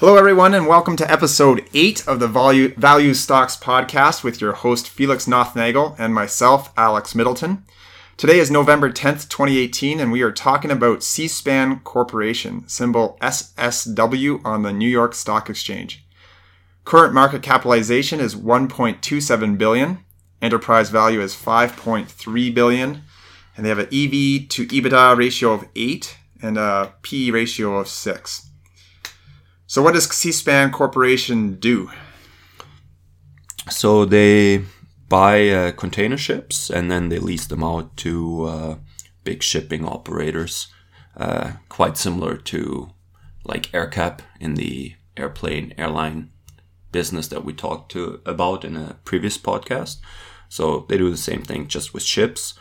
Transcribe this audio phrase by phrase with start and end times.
[0.00, 4.54] Hello, everyone, and welcome to episode 8 of the Value, Value Stocks podcast with your
[4.54, 7.64] host, Felix Nothnagel, and myself, Alex Middleton.
[8.16, 14.62] Today is November 10th, 2018, and we are talking about Seaspan Corporation, symbol SSW on
[14.62, 16.02] the New York Stock Exchange.
[16.86, 19.98] Current market capitalization is 1.27 billion.
[20.40, 23.02] Enterprise value is 5.3 billion,
[23.54, 27.86] and they have an EV to EBITDA ratio of 8 and a PE ratio of
[27.86, 28.49] 6.
[29.70, 31.92] So, what does Seaspan Corporation do?
[33.68, 34.64] So they
[35.08, 38.76] buy uh, container ships and then they lease them out to uh,
[39.22, 40.66] big shipping operators,
[41.16, 42.90] uh, quite similar to
[43.44, 46.32] like AerCap in the airplane airline
[46.90, 49.98] business that we talked to about in a previous podcast.
[50.48, 52.54] So they do the same thing just with ships.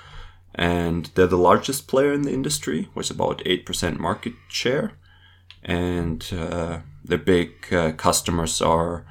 [0.53, 4.93] And they're the largest player in the industry, with about 8% market share.
[5.63, 6.79] And uh,
[7.09, 9.05] the big uh, customers are,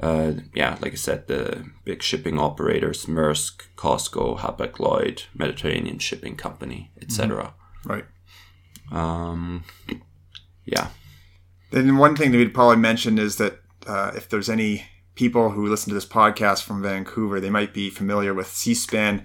[0.00, 6.90] uh, yeah, like I said, the big shipping operators: Maersk, COSCO, Hapag-Lloyd, Mediterranean Shipping Company,
[7.00, 7.54] etc.
[7.84, 8.04] Right.
[8.90, 9.64] Um,
[10.64, 10.88] yeah.
[11.72, 15.66] And one thing that we'd probably mention is that uh, if there's any people who
[15.66, 19.24] listen to this podcast from Vancouver, they might be familiar with Seaspan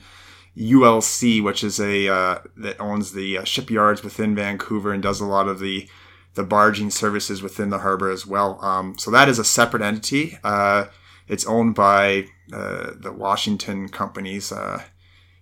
[0.58, 5.26] ULC, which is a uh, that owns the uh, shipyards within Vancouver and does a
[5.26, 5.88] lot of the
[6.38, 8.64] the barging services within the harbor as well.
[8.64, 10.38] Um, so that is a separate entity.
[10.44, 10.86] Uh,
[11.28, 14.52] it's owned by uh, the Washington companies.
[14.52, 14.84] Uh,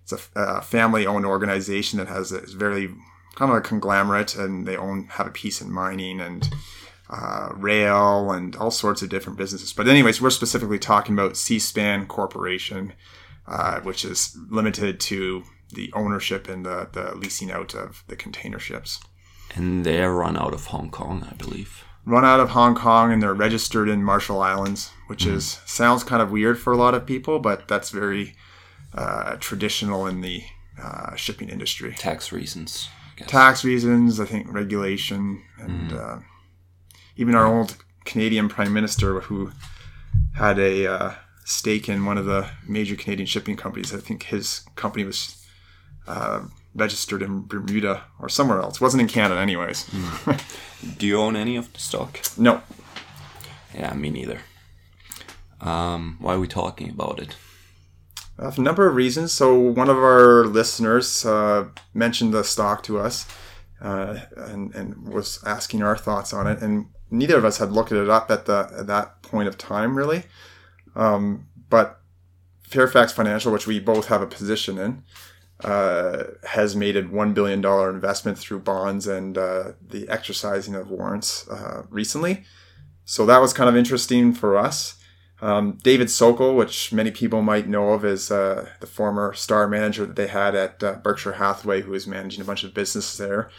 [0.02, 2.88] it's a, a family-owned organization that has a very
[3.34, 6.48] kind of a conglomerate, and they own have a piece in mining and
[7.10, 9.74] uh, rail and all sorts of different businesses.
[9.74, 12.94] But anyways, we're specifically talking about Seaspan Corporation,
[13.46, 15.44] uh, which is limited to
[15.74, 18.98] the ownership and the, the leasing out of the container ships
[19.56, 21.84] and they're run out of Hong Kong, I believe.
[22.04, 25.32] Run out of Hong Kong, and they're registered in Marshall Islands, which mm.
[25.32, 28.36] is sounds kind of weird for a lot of people, but that's very
[28.94, 30.44] uh, traditional in the
[30.80, 31.94] uh, shipping industry.
[31.98, 32.88] Tax reasons.
[33.16, 35.98] Tax reasons, I think regulation, and mm.
[35.98, 36.20] uh,
[37.16, 39.52] even our old Canadian Prime Minister, who
[40.34, 41.14] had a uh,
[41.44, 43.94] stake in one of the major Canadian shipping companies.
[43.94, 45.46] I think his company was
[46.06, 46.42] uh,
[46.76, 48.76] registered in Bermuda or somewhere else.
[48.76, 49.84] It wasn't in Canada, anyways.
[49.84, 50.98] Mm.
[50.98, 52.20] Do you own any of the stock?
[52.36, 52.62] No.
[53.74, 54.40] Yeah, me neither.
[55.60, 57.36] Um, why are we talking about it?
[58.38, 59.32] Uh, a number of reasons.
[59.32, 63.26] So, one of our listeners uh, mentioned the stock to us
[63.80, 66.60] uh, and, and was asking our thoughts on it.
[66.60, 69.96] And neither of us had looked it up at, the, at that point of time,
[69.96, 70.24] really.
[70.94, 72.00] Um, but
[72.62, 75.02] Fairfax Financial, which we both have a position in,
[75.64, 81.48] uh, has made a $1 billion investment through bonds and uh, the exercising of warrants
[81.48, 82.44] uh, recently.
[83.04, 84.96] So that was kind of interesting for us.
[85.40, 90.06] Um, David Sokol, which many people might know of as uh, the former star manager
[90.06, 93.50] that they had at uh, Berkshire Hathaway, who was managing a bunch of businesses there,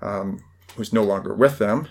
[0.00, 0.42] um,
[0.76, 1.88] who's no longer with them.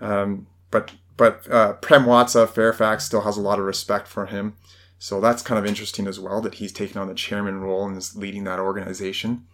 [0.00, 4.56] Um, but but uh, Prem Watsa Fairfax still has a lot of respect for him.
[5.02, 7.96] So that's kind of interesting as well that he's taken on the chairman role and
[7.96, 9.48] is leading that organization.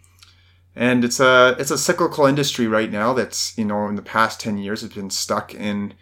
[0.75, 4.39] And it's a it's a cyclical industry right now that's you know in the past
[4.39, 5.95] ten years has been stuck in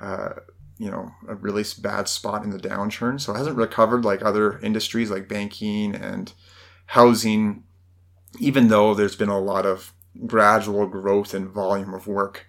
[0.00, 0.30] uh,
[0.78, 3.20] you know a really bad spot in the downturn.
[3.20, 6.32] So it hasn't recovered like other industries like banking and
[6.86, 7.64] housing,
[8.40, 9.92] even though there's been a lot of
[10.26, 12.46] gradual growth in volume of work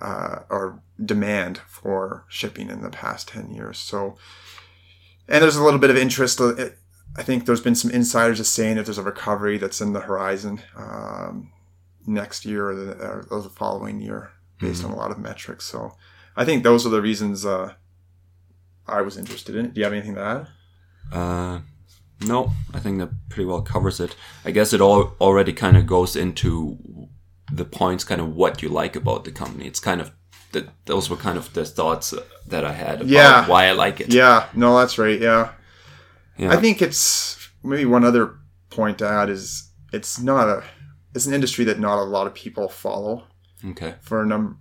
[0.00, 3.78] uh, or demand for shipping in the past ten years.
[3.78, 4.16] So
[5.28, 6.40] and there's a little bit of interest.
[6.40, 6.70] Uh,
[7.16, 10.00] I think there's been some insiders just saying that there's a recovery that's in the
[10.00, 11.52] horizon um,
[12.06, 14.92] next year or the, or the, following year, based mm-hmm.
[14.92, 15.64] on a lot of metrics.
[15.64, 15.92] So
[16.36, 17.74] I think those are the reasons uh,
[18.86, 19.74] I was interested in it.
[19.74, 20.48] Do you have anything to add?
[21.12, 21.60] Uh,
[22.26, 24.16] no, I think that pretty well covers it.
[24.44, 27.08] I guess it all already kind of goes into
[27.52, 29.66] the points, kind of what you like about the company.
[29.66, 30.12] It's kind of
[30.54, 32.14] that those were kind of the thoughts
[32.48, 33.46] that I had about yeah.
[33.46, 34.12] why I like it.
[34.12, 35.20] Yeah, no, that's right.
[35.20, 35.52] Yeah.
[36.38, 36.50] yeah.
[36.50, 38.38] I think it's maybe one other
[38.70, 40.64] point to add is it's not a
[41.14, 43.24] it's an industry that not a lot of people follow.
[43.64, 43.94] Okay.
[44.00, 44.56] For a number,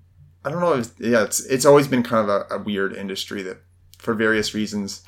[0.46, 0.74] I don't know.
[0.74, 3.58] If, yeah, it's it's always been kind of a, a weird industry that,
[3.98, 5.04] for various reasons,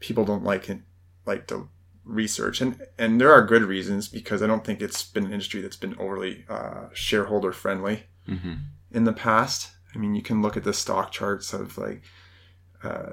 [0.00, 0.80] people don't like it,
[1.24, 1.68] like to
[2.04, 5.60] research, and and there are good reasons because I don't think it's been an industry
[5.60, 8.54] that's been overly uh, shareholder friendly mm-hmm.
[8.92, 9.70] in the past.
[9.96, 12.02] I mean, you can look at the stock charts of like
[12.84, 13.12] uh,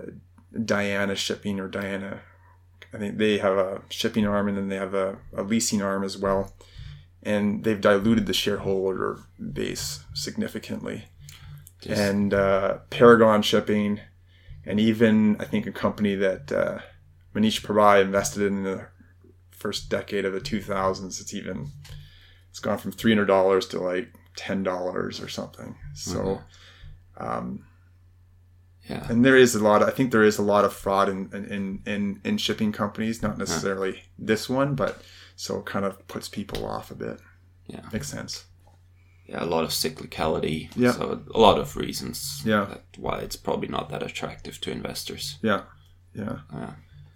[0.65, 2.21] Diana Shipping or Diana.
[2.93, 6.03] I think they have a shipping arm and then they have a, a leasing arm
[6.03, 6.53] as well.
[7.23, 9.19] And they've diluted the shareholder
[9.53, 11.05] base significantly.
[11.97, 13.99] and uh, Paragon Shipping,
[14.65, 16.79] and even I think a company that uh,
[17.33, 18.87] Mohnish Pabrai invested in the
[19.51, 21.19] first decade of the 2000s.
[21.21, 21.71] It's even
[22.49, 25.75] it's gone from three hundred dollars to like ten dollars or something.
[25.93, 26.41] So,
[27.17, 27.65] um,
[28.89, 29.05] Yeah.
[29.09, 29.81] and there is a lot.
[29.81, 33.21] Of, I think there is a lot of fraud in in in, in shipping companies.
[33.21, 35.01] Not necessarily this one, but
[35.35, 37.19] so it kind of puts people off a bit.
[37.67, 37.81] Yeah.
[37.93, 38.45] Makes sense.
[39.25, 40.69] Yeah, a lot of cyclicality.
[40.75, 40.91] Yeah.
[40.91, 42.41] So a lot of reasons.
[42.45, 42.65] Yeah.
[42.65, 45.37] That why it's probably not that attractive to investors.
[45.41, 45.61] Yeah,
[46.13, 46.39] yeah,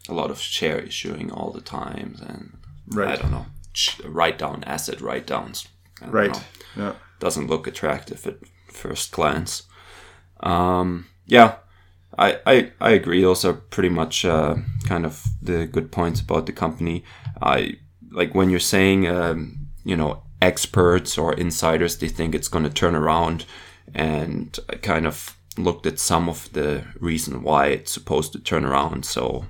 [0.09, 2.57] A lot of share issuing all the time, and
[2.93, 3.45] I right, don't know,
[4.05, 5.67] write down asset write downs.
[6.01, 6.41] right.
[6.77, 8.37] Yeah, Doesn't look attractive at
[8.73, 9.63] first glance.
[10.41, 11.55] Um, yeah,
[12.17, 13.21] I, I I agree.
[13.21, 14.55] Those are pretty much uh,
[14.85, 17.03] kind of the good points about the company.
[17.41, 17.77] I
[18.11, 22.69] like when you're saying, um, you know, experts or insiders, they think it's going to
[22.69, 23.45] turn around,
[23.93, 28.63] and I kind of looked at some of the reason why it's supposed to turn
[28.63, 29.05] around.
[29.05, 29.45] So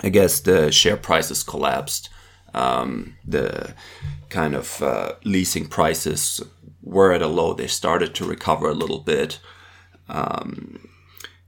[0.00, 2.08] I guess the share prices collapsed.
[2.54, 3.74] Um, the
[4.30, 6.42] kind of uh, leasing prices
[6.82, 7.52] were at a low.
[7.52, 9.38] They started to recover a little bit.
[10.08, 10.88] Um,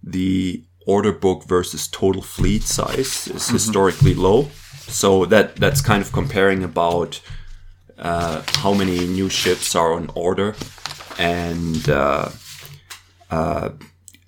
[0.02, 4.48] the order book versus total fleet size is historically low.
[4.86, 7.20] So that that's kind of comparing about
[7.98, 10.54] uh, how many new ships are on order
[11.18, 12.30] and uh,
[13.30, 13.70] uh,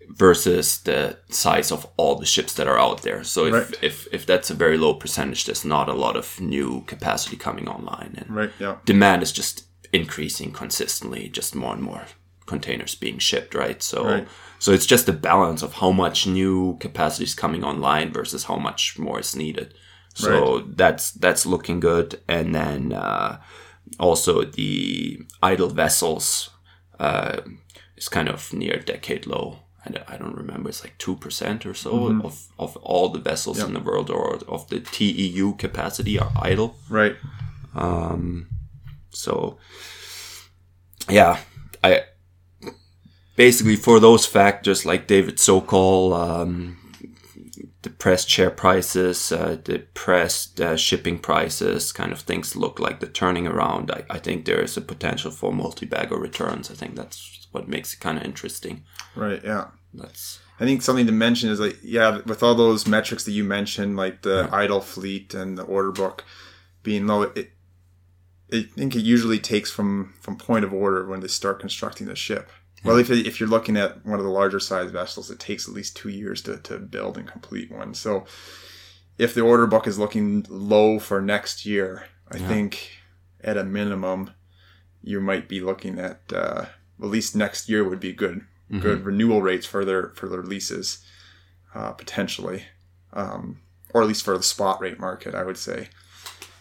[0.08, 3.24] versus the size of all the ships that are out there.
[3.24, 3.78] So if, Right.
[3.82, 7.66] if, if that's a very low percentage, there's not a lot of new capacity coming
[7.66, 8.14] online.
[8.18, 8.50] And right.
[8.60, 12.04] Yeah, demand is just increasing consistently, just more and more
[12.52, 13.82] containers being shipped, right?
[13.82, 14.26] So Right.
[14.58, 18.56] so it's just a balance of how much new capacity is coming online versus how
[18.68, 19.68] much more is needed.
[20.14, 20.30] So
[20.80, 23.32] that's that's looking good, and then uh,
[23.98, 24.72] also the
[25.52, 26.50] idle vessels
[27.00, 27.36] uh,
[27.96, 29.46] is kind of near decade low.
[29.86, 30.68] I don't- I don't remember.
[30.70, 31.90] It's like two percent or so
[32.28, 36.68] of, of all the vessels in the world or of the TEU capacity are idle.
[37.00, 37.16] right.
[37.74, 38.46] Um,
[39.14, 39.58] So,
[41.10, 41.36] yeah,
[41.84, 42.04] I
[43.46, 46.78] basically for those factors like David Sokol, um,
[47.82, 53.48] depressed share prices, uh, depressed uh, shipping prices, kind of things look like the turning
[53.48, 53.90] around.
[53.90, 56.70] I, I think there is a potential for multi-bagger returns.
[56.70, 58.84] I think that's what makes it kind of interesting.
[59.16, 59.42] Right.
[59.42, 59.70] Yeah.
[59.92, 63.42] That's I think something to mention is like, yeah, with all those metrics that you
[63.42, 66.24] mentioned, like the idle fleet and the order book
[66.84, 67.50] being low, it,
[68.52, 72.14] I think it usually takes from from point of order when they start constructing the
[72.14, 72.48] ship.
[72.84, 75.74] Well, if, if you're looking at one of the larger size vessels, it takes at
[75.74, 77.94] least two years to, to build and complete one.
[77.94, 78.24] So
[79.18, 82.90] if the order book is looking low for next year, I think
[83.42, 84.30] at a minimum,
[85.02, 86.66] you might be looking at uh,
[87.00, 88.42] at least next year would be good
[88.80, 91.04] good renewal rates for their for their leases
[91.74, 92.64] uh, potentially,
[93.12, 93.60] um,
[93.92, 95.88] or at least for the spot rate market, I would say.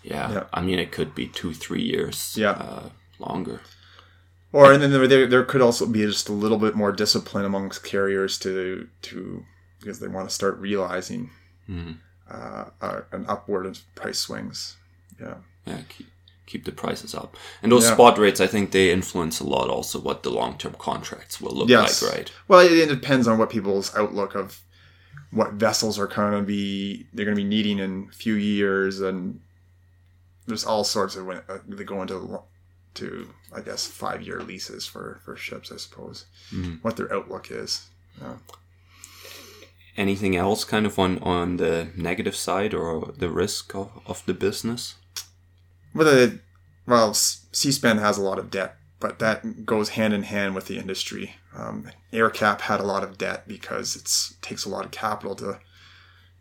[0.04, 0.32] yeah.
[0.32, 0.44] Yeah.
[0.52, 2.36] I mean, it could be two, three years.
[2.38, 2.52] Yeah.
[2.52, 3.62] Uh, longer.
[4.54, 7.84] Or and then there, there could also be just a little bit more discipline amongst
[7.84, 9.46] carriers to to
[9.80, 11.30] because they want to start realizing
[12.30, 14.76] uh, uh, an upward price swings.
[15.20, 15.36] Yeah.
[15.66, 16.08] yeah, keep,
[16.46, 17.38] keep the prices up.
[17.64, 17.94] And those Yeah.
[17.94, 21.54] spot rates, I think they influence a lot also what the long term contracts will
[21.56, 22.02] look Yes.
[22.02, 22.32] like, right?
[22.48, 24.60] Well, it, it depends on what people's outlook of
[25.32, 29.00] what vessels are going to be they're going to be needing in a few years,
[29.00, 29.40] and
[30.46, 32.42] there's all sorts of when uh, they go into
[32.96, 36.26] to I guess five year leases for for ships, I suppose.
[36.82, 37.88] What their outlook is.
[38.20, 38.36] Yeah.
[39.98, 44.34] Anything else kind of on, on the negative side or the risk of, of the
[44.34, 44.96] business?
[45.94, 46.40] Well, the,
[46.88, 50.78] well, Seaspan has a lot of debt, but that goes hand in hand with the
[50.78, 51.36] industry.
[51.54, 55.60] Um, AerCap had a lot of debt because it takes a lot of capital to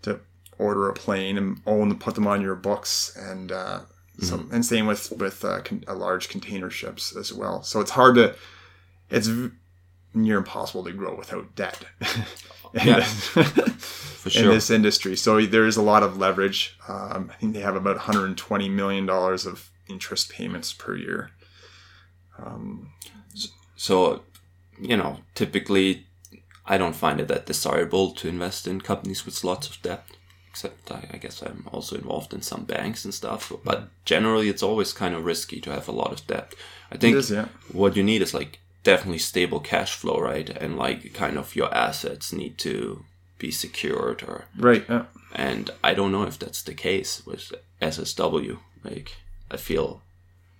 [0.02, 0.20] to
[0.56, 3.80] order a plane and own the put them on your books, and uh,
[4.20, 7.62] so and same with with uh, con- uh, large container ships as well.
[7.62, 8.34] So it's hard to
[9.10, 9.50] it's v-
[10.14, 11.84] near impossible to grow without debt.
[12.74, 12.96] in Yeah.
[13.00, 13.28] this-
[14.20, 15.16] For in this industry.
[15.16, 16.78] So there is a lot of leverage.
[16.86, 21.30] Um, I think they have about 120 million dollars of interest payments per year.
[23.76, 24.22] So,
[24.78, 26.06] you know, typically
[26.66, 30.04] I don't find it that desirable to invest in companies with lots of debt.
[30.50, 33.52] Except I, I guess I'm also involved in some banks and stuff.
[33.64, 36.54] But generally, it's always kind of risky to have a lot of debt.
[36.92, 37.48] I think is, yeah.
[37.72, 40.50] what you need is like definitely stable cash flow, right?
[40.50, 43.04] And like kind of your assets need to
[43.38, 44.84] be secured or Right.
[44.88, 45.04] Yeah.
[45.34, 48.58] and I don't know if that's the case with SSW.
[48.84, 49.16] Like,
[49.50, 50.02] I feel,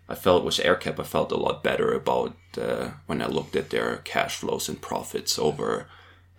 [0.09, 3.71] I felt with AerCap, I felt a lot better about uh, when I looked at
[3.71, 5.87] their cash flows and profits over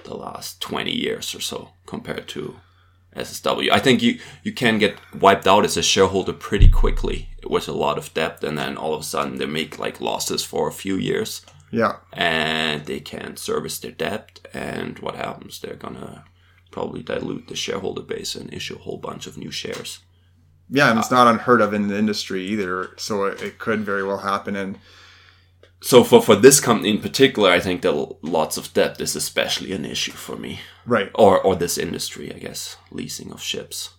[0.03, 2.55] the last 20 years or so compared to
[3.15, 3.69] SSW.
[3.71, 7.73] I think you, you can get wiped out as a shareholder pretty quickly with a
[7.73, 10.71] lot of debt, and then all of a sudden they make like losses for a
[10.73, 11.97] few years Yeah.
[12.13, 14.39] and they can't service their debt.
[14.53, 15.59] And what happens?
[15.59, 16.23] They're gonna
[16.71, 19.99] probably dilute the shareholder base and issue a whole bunch of new shares.
[20.69, 22.91] Yeah, and it's not unheard of in the industry either.
[22.95, 24.55] So it, it could very well happen.
[24.55, 24.77] And
[25.83, 29.71] So for, for this company in particular, I think that lots of debt is especially
[29.73, 31.09] an issue for me, right.
[31.15, 33.89] or or this industry, I guess, leasing of ships.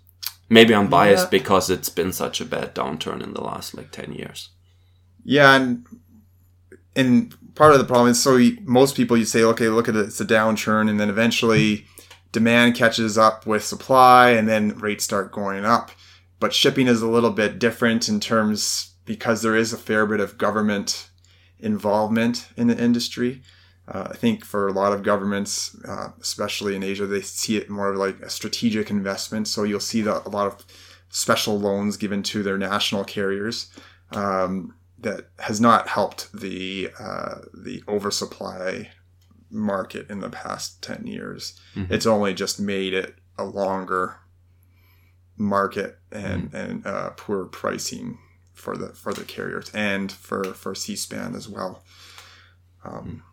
[0.48, 1.38] Maybe I'm biased Yeah.
[1.38, 4.50] because it's been such a bad downturn in the last like ten years.
[5.24, 5.86] Yeah, and
[6.94, 9.96] and part of the problem is so you, most people you say, okay, look at
[9.96, 11.86] it, it's a downturn, and then eventually
[12.30, 15.90] demand catches up with supply, and then rates start going up.
[16.38, 20.20] But shipping is a little bit different in terms because there is a fair bit
[20.20, 21.08] of government
[21.62, 23.42] involvement in the industry.
[23.88, 27.68] Uh, I think for a lot of governments, uh, especially in Asia, they see it
[27.68, 29.48] more of like a strategic investment.
[29.48, 30.64] So you'll see the, a lot of
[31.08, 33.70] special loans given to their national carriers.
[34.12, 38.90] Um, that has not helped the uh, the oversupply
[39.50, 41.60] market in the past 10 years.
[41.90, 44.16] It's only just made it a longer
[45.36, 48.18] market and and uh, poor pricing
[48.62, 51.82] for the for the carriers and for for Seaspan as well.
[52.84, 53.24] Um,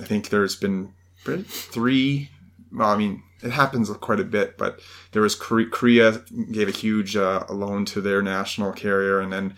[0.00, 0.92] I think there's been
[1.24, 2.30] three.
[2.70, 4.80] Well, I mean, it happens quite a bit, but
[5.12, 9.54] there was Korea, gave a huge uh, loan to their national carrier, and then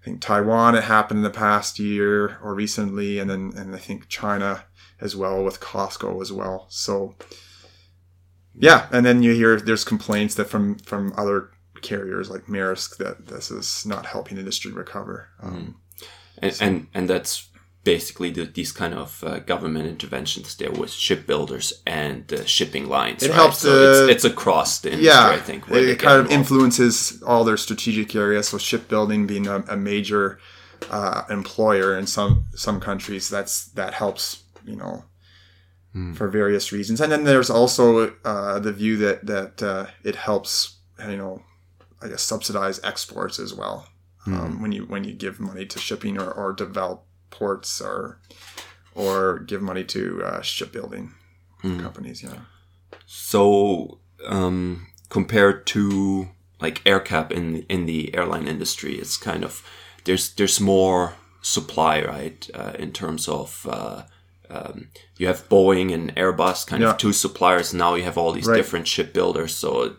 [0.00, 3.78] I think Taiwan it happened in the past year or recently, and then and I
[3.78, 4.64] think China
[5.00, 6.66] as well with COSCO as well.
[6.68, 7.14] So
[8.56, 11.50] yeah, and then you hear there's complaints that from from other
[11.90, 15.16] carriers like Maersk that this is not helping industry recover.
[15.42, 15.76] Um,
[16.42, 17.48] And and, and that's
[17.84, 23.22] basically the, these kind of uh, government interventions there with shipbuilders and uh, shipping lines.
[23.22, 23.36] It right?
[23.36, 23.70] helps So
[24.08, 25.60] it's, it's across the industry, yeah, I think.
[25.70, 28.48] it, it kind of influences all their strategic areas.
[28.48, 30.38] So shipbuilding being a, a major
[30.90, 35.04] uh, employer in some some countries, that's that helps you know
[36.14, 37.00] for various reasons.
[37.00, 37.86] And then there's also
[38.24, 41.42] uh, the view that that uh, it helps you know
[42.04, 43.88] I guess subsidize exports as well
[44.26, 48.20] um, when you when you give money to shipping or, or develop ports or
[48.94, 51.12] or give money to uh, shipbuilding
[51.62, 52.22] companies.
[52.22, 52.40] You know.
[53.06, 56.28] So um, compared to
[56.60, 59.62] like AerCap in in the airline industry, it's kind of
[60.04, 62.48] there's there's more supply, right?
[62.54, 64.02] Uh, in terms of uh,
[64.50, 66.90] um, you have Boeing and Airbus, kind Yeah.
[66.90, 67.72] of two suppliers.
[67.74, 68.56] Now you have all these Right.
[68.56, 69.54] different shipbuilders.
[69.54, 69.94] So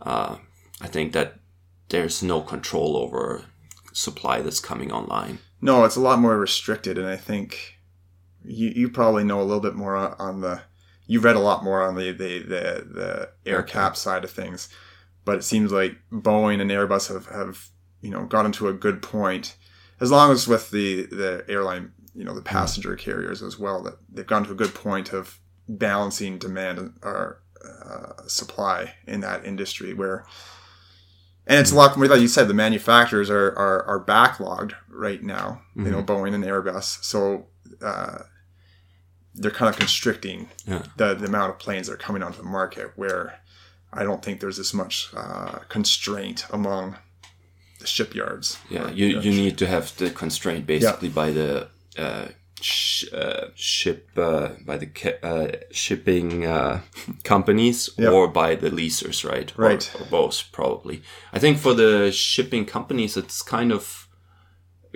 [0.00, 0.36] uh,
[0.82, 1.38] I think that
[1.88, 3.44] there's no control over
[3.92, 5.38] supply that's coming online.
[5.60, 7.78] No, it's a lot more restricted, and I think
[8.44, 10.62] you you probably know a little bit more on- the.
[11.06, 14.68] You read a lot more on the the the, the AerCap side of things,
[15.24, 17.68] but it seems like Boeing and Airbus have have
[18.00, 19.56] you know gotten to a good point,
[20.00, 23.98] as long as with the the airline you know the passenger carriers as well that
[24.10, 29.94] they've gotten to a good point of balancing demand or uh, supply in that industry
[29.94, 30.24] where
[31.46, 35.22] and it's a lot more like you said the manufacturers are are, are backlogged right
[35.22, 37.02] now you know boeing and airbus.
[37.04, 37.46] So
[37.82, 38.18] uh,
[39.34, 40.82] they're kind of constricting Yeah.
[40.96, 43.40] the, the amount of planes that are coming onto the market where
[43.92, 46.96] i don't think there's as much uh, constraint among
[47.80, 48.58] the shipyards.
[48.70, 51.68] Yeah, Or- you, you need to have the constraint basically by the
[51.98, 52.28] uh,
[52.62, 56.80] sh- uh, ship uh, by the ca- uh, shipping uh,
[57.24, 58.10] companies Yeah.
[58.10, 59.52] or by the leasers, right?
[59.58, 59.90] Or- Right.
[60.00, 61.02] Or, both, probably.
[61.32, 64.08] I think for the shipping companies, it's kind of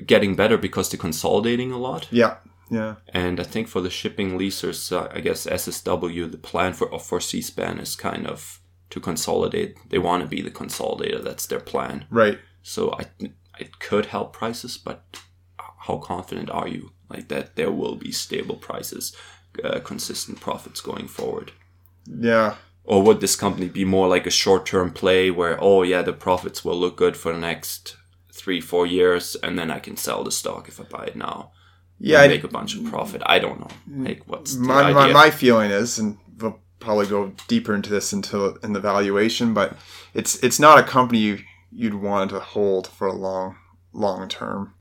[0.07, 2.09] getting better because they're consolidating a lot.
[2.11, 2.37] yeah
[2.71, 6.99] yeah And I think for the shipping leasers, uh, I guess SSW, the plan for
[6.99, 9.75] for Seaspan is kind of to consolidate.
[9.91, 11.23] They want to be the consolidator.
[11.25, 12.05] That's their plan.
[12.11, 13.05] right So I
[13.59, 14.99] it could help prices, but
[15.87, 19.15] how confident are you like that there will be stable prices,
[19.65, 21.53] uh, consistent profits going forward?
[22.07, 26.13] yeah Or would this company be more like a short-term play where oh yeah the
[26.13, 27.97] profits will look good for the next
[28.33, 31.51] three four years and then I can sell the stock if I buy it now?
[31.99, 33.23] yeah I- make a bunch of profit.
[33.27, 34.05] I don't know.
[34.09, 38.57] Like what's my, my, my feeling is, and we'll probably go deeper into this until
[38.63, 39.77] in the valuation, but
[40.15, 43.57] it's it's not a company you'd want to hold for a long
[43.93, 44.75] long term.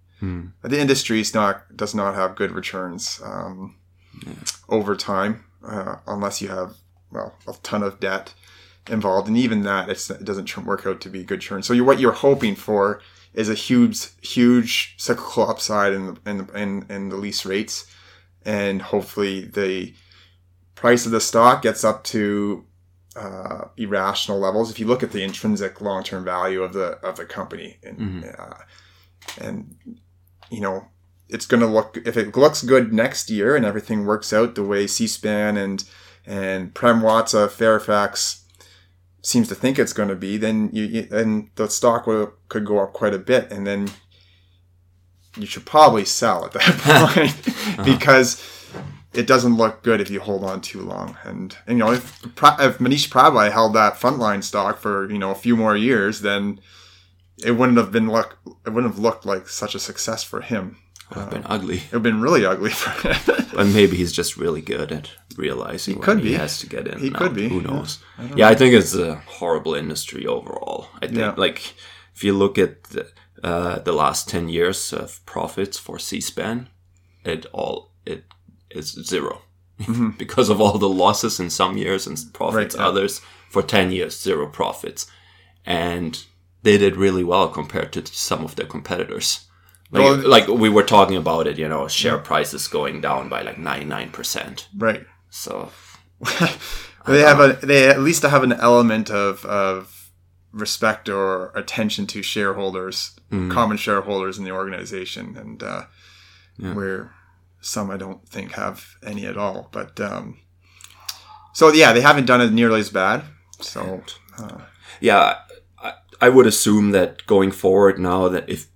[0.61, 3.75] The industry is not does not have good returns um,
[4.69, 6.75] over time uh, unless you have
[7.11, 8.33] well a ton of debt
[8.89, 11.63] involved, and even that it's, it doesn't work out to be good churn.
[11.63, 13.01] So you what you're hoping for
[13.33, 17.85] is a huge, huge cyclical upside in the in the, in, in the lease rates,
[18.45, 19.93] and hopefully the
[20.75, 22.65] price of the stock gets up to
[23.15, 24.69] uh, irrational levels.
[24.69, 28.25] If you look at the intrinsic long term value of the of the company, and
[28.37, 28.57] uh,
[29.41, 29.75] and
[30.55, 30.87] you know
[31.27, 34.63] it's going to look if it looks good next year and everything works out the
[34.63, 35.83] way Seaspan and
[36.25, 38.45] and Prem Watsa Fairfax
[39.25, 42.79] seems to think it's going to be, then you, and the stock will, could go
[42.79, 43.89] up quite a bit, and then
[45.35, 46.61] you should probably sell at that
[47.13, 47.83] point uh-huh.
[47.83, 48.41] because
[49.13, 51.17] it doesn't look good if you hold on too long.
[51.23, 55.31] And, and you know, if, if Mohnish Pabrai held that Frontline stock for you know
[55.31, 56.59] a few more years, then
[57.43, 60.77] it wouldn't have been look it wouldn't have looked like such a success for him.
[61.11, 61.75] It would have been ugly.
[61.77, 63.41] It would have been really ugly for him.
[63.55, 66.33] But maybe he's just really good at realizing He could he be.
[66.33, 66.99] has to get in.
[66.99, 67.35] He could out.
[67.35, 67.67] be, Who yeah.
[67.67, 67.99] knows?
[68.17, 70.87] I don't Yeah, I think it's a horrible industry overall.
[71.01, 71.33] I think, Yeah.
[71.37, 71.73] like,
[72.15, 73.07] if you look at the,
[73.43, 76.67] uh, the last ten years of profits for Seaspan,
[77.23, 78.25] it all it
[78.71, 79.41] is 0
[80.17, 82.83] because of all the losses in some years and profits Mm-hmm.
[82.83, 82.89] Right, yeah.
[82.89, 83.21] others.
[83.49, 85.07] For ten years, zero profits,
[85.65, 86.11] and
[86.65, 89.45] they did really well compared to some of their competitors.
[89.91, 93.41] Like, Well, like we were talking about it, you know, share prices going down by
[93.43, 94.67] like ninety nine percent.
[94.77, 95.05] right.
[95.29, 95.69] So
[97.07, 100.09] they have a they at least have an element of of
[100.51, 103.11] respect or attention to shareholders,
[103.49, 105.83] common shareholders in the organization, and uh,
[106.73, 107.11] where
[107.61, 109.69] some I don't think have any at all.
[109.71, 110.39] But um,
[111.53, 113.23] so yeah, they haven't done it nearly as bad.
[113.61, 114.01] So
[114.99, 115.39] yeah,
[116.25, 118.67] I, would assume that going forward now that if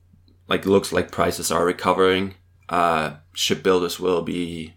[0.48, 2.36] like it looks like prices are recovering,
[2.70, 4.76] uh, shipbuilders will be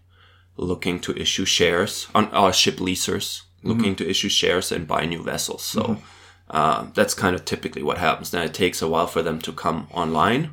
[0.55, 5.23] looking to issue shares on uh, ship leasers looking to issue shares and buy new
[5.23, 5.63] vessels.
[5.63, 5.97] So
[6.49, 8.31] uh, that's kind of typically what happens.
[8.31, 10.51] Then it takes a while for them to come online,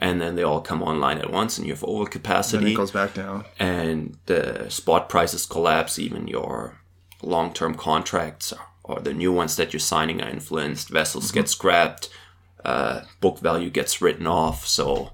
[0.00, 2.52] and then they all come online at once, and you have overcapacity.
[2.52, 3.44] then it goes back down.
[3.58, 6.80] and the spot prices collapse, even your
[7.22, 8.52] long term contracts
[8.88, 12.08] or the new ones that you're signing are influenced, vessels get scrapped,
[12.64, 14.66] uh, book value gets written off.
[14.66, 15.12] So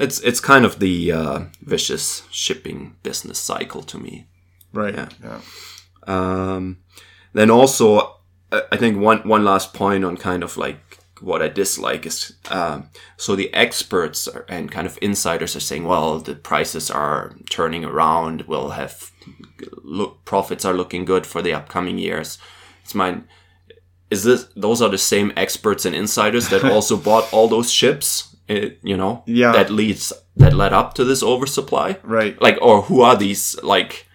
[0.00, 4.26] it's it's kind of the uh, vicious shipping business cycle to me.
[4.72, 4.94] Right.
[4.94, 5.08] Yeah.
[5.22, 5.40] yeah.
[6.06, 6.78] Um,
[7.32, 8.16] then also,
[8.50, 12.36] I I think one one last point on kind of like what I dislike is
[12.50, 17.34] um, so the experts are, and kind of insiders are saying, well, the prices are
[17.50, 18.42] turning around.
[18.42, 19.10] We'll have
[19.82, 22.38] look profits are looking good for the upcoming years.
[22.84, 23.28] It's mine.
[24.10, 28.36] Is this those are the same experts and insiders that also bought all those ships?
[28.48, 29.52] It, you know, Yeah.
[29.52, 31.98] that leads that led up to this oversupply.
[32.02, 32.40] Right.
[32.40, 34.06] Like, or who are these like?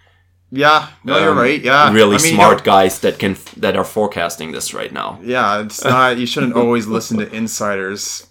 [0.50, 0.88] Yeah.
[1.04, 1.62] No, you're um, right.
[1.62, 1.92] Yeah.
[1.94, 5.20] really I mean, smart you know, guys that can that are forecasting this right now.
[5.22, 5.62] yeah.
[5.62, 6.18] It's not.
[6.18, 8.26] You shouldn't always listen to insiders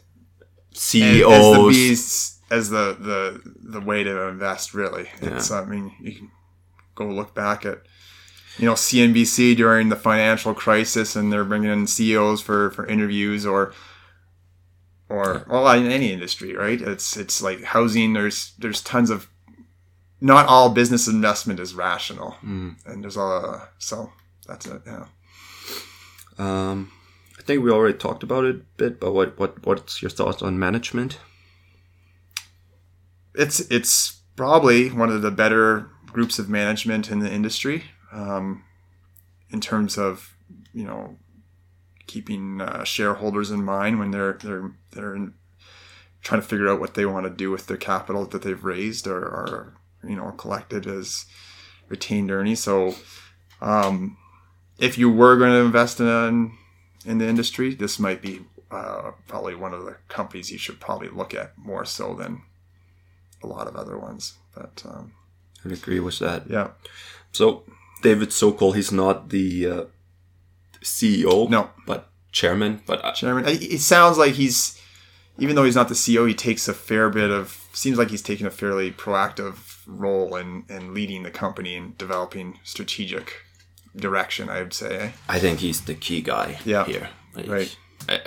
[0.74, 1.32] CEOs.
[1.32, 3.40] as the bees as the the
[3.78, 4.74] the way to invest.
[4.74, 5.50] Really, it's.
[5.50, 6.30] I mean, you can
[6.94, 7.82] go look back at
[8.58, 13.44] you know CNBC during the financial crisis, and they're bringing in CEOs for for interviews
[13.46, 13.72] or.
[15.08, 16.80] Or well, in any industry, right?
[16.80, 18.14] It's it's like housing.
[18.14, 19.28] There's there's tons of,
[20.22, 22.76] not all business investment is rational, Mm.
[22.86, 24.10] and there's a so
[24.46, 24.80] that's it.
[24.86, 25.04] Yeah.
[26.38, 26.90] Um,
[27.38, 30.40] I think we already talked about it a bit, but what what what's your thoughts
[30.40, 31.18] on management?
[33.34, 38.64] it's it's probably one of the better groups of management in the industry um,
[39.50, 40.34] in terms of
[40.72, 41.16] you know
[42.06, 45.34] keeping uh, shareholders in mind when they're they're they're in,
[46.22, 49.06] trying to figure out what they want to do with their capital that they've raised
[49.06, 51.26] or, or you know collected as
[51.88, 52.60] retained earnings.
[52.60, 52.94] So
[53.60, 54.16] um,
[54.78, 56.52] if you were going to invest in
[57.04, 61.08] in the industry, this might be uh, probably one of the companies you should probably
[61.08, 62.42] look at more so than
[63.42, 64.34] a lot of other ones.
[64.54, 65.12] But um,
[65.64, 66.44] I agree with that.
[66.50, 66.70] yeah,
[67.32, 67.64] So
[68.02, 69.84] David Sokol, he's not the uh,
[70.82, 72.82] CEO, no, but chairman.
[72.86, 73.44] But I, chairman.
[73.46, 74.80] It sounds like he's,
[75.38, 77.58] even though he's not the CEO, he takes a fair bit of.
[77.72, 82.58] Seems like he's taking a fairly proactive role in in leading the company and developing
[82.64, 83.32] strategic
[83.96, 84.48] direction.
[84.48, 84.96] I would say.
[84.98, 85.10] eh?
[85.28, 87.08] I think he's the key guy Yeah, here.
[87.34, 87.76] Like, right.
[88.08, 88.20] I-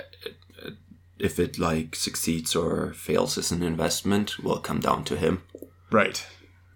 [1.18, 5.42] if it like succeeds or fails as an investment, will come down to him.
[5.90, 6.26] Right.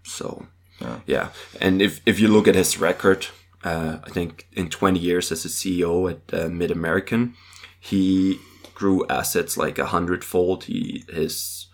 [0.03, 0.47] So,
[0.79, 0.99] Yeah.
[1.05, 1.29] yeah.
[1.59, 3.27] And if, if you look at his record,
[3.63, 7.33] uh, I think in 20 years as a CEO at uh, MidAmerican,
[7.79, 8.39] he
[8.73, 10.63] grew assets like a hundredfold.
[10.63, 11.67] He his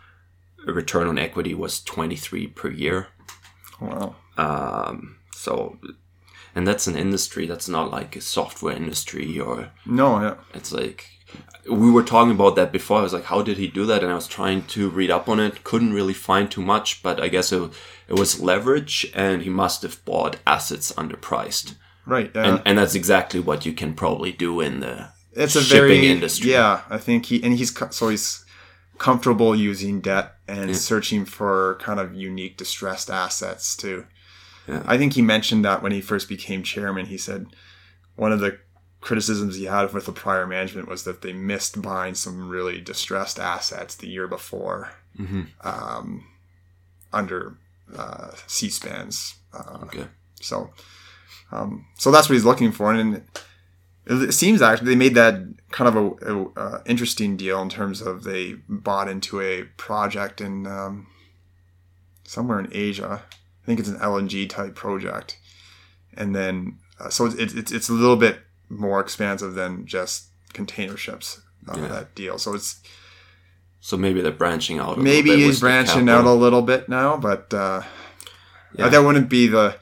[0.65, 3.07] return on equity was 23 per year.
[3.79, 4.15] Wow.
[4.37, 5.77] Um, so
[6.55, 10.35] and that's an industry that's not like a software industry or No, yeah.
[10.53, 11.05] it's like
[11.69, 12.99] we were talking about that before.
[12.99, 14.03] I was like, how did he do that?
[14.03, 15.63] And I was trying to read up on it.
[15.63, 17.71] Couldn't really find too much, but I guess it,
[18.07, 21.75] it was leverage, and he must have bought assets underpriced.
[22.05, 22.31] Right.
[22.33, 22.47] Yeah.
[22.47, 26.07] And, and that's exactly what you can probably do in the it's a shipping very
[26.07, 26.51] industry.
[26.51, 28.43] Yeah, I think he and he's so he's
[28.97, 34.05] comfortable using debt and searching for kind of unique distressed assets too.
[34.67, 34.83] Yeah.
[34.85, 37.05] I think he mentioned that when he first became chairman.
[37.05, 37.47] He said
[38.15, 38.57] one of the
[39.07, 43.39] criticisms he had with the prior management was that they missed buying some really distressed
[43.39, 44.91] assets the year before
[45.61, 46.27] um,
[47.13, 47.55] under
[47.95, 50.07] uh, Seaspan's uh, Okay.
[50.41, 50.71] so,
[51.53, 53.23] um, so that's what he's looking for, and
[54.05, 55.35] it, seems actually they made that
[55.71, 60.41] kind of a, a uh, interesting deal in terms of they bought into a project
[60.41, 61.07] in um,
[62.25, 63.23] somewhere in Asia.
[63.23, 65.39] I think it's an LNG type project,
[66.13, 70.97] and then uh, so it's, it's it's a little bit more expansive than just container
[70.97, 71.41] ships.
[71.67, 71.87] Uh, Yeah.
[71.87, 72.79] That deal, so it's
[73.79, 74.97] So maybe they're branching out.
[74.97, 77.83] A maybe little bit he's branching out a little bit now, but uh,
[78.77, 78.89] Yeah.
[78.89, 79.75] that wouldn't be the.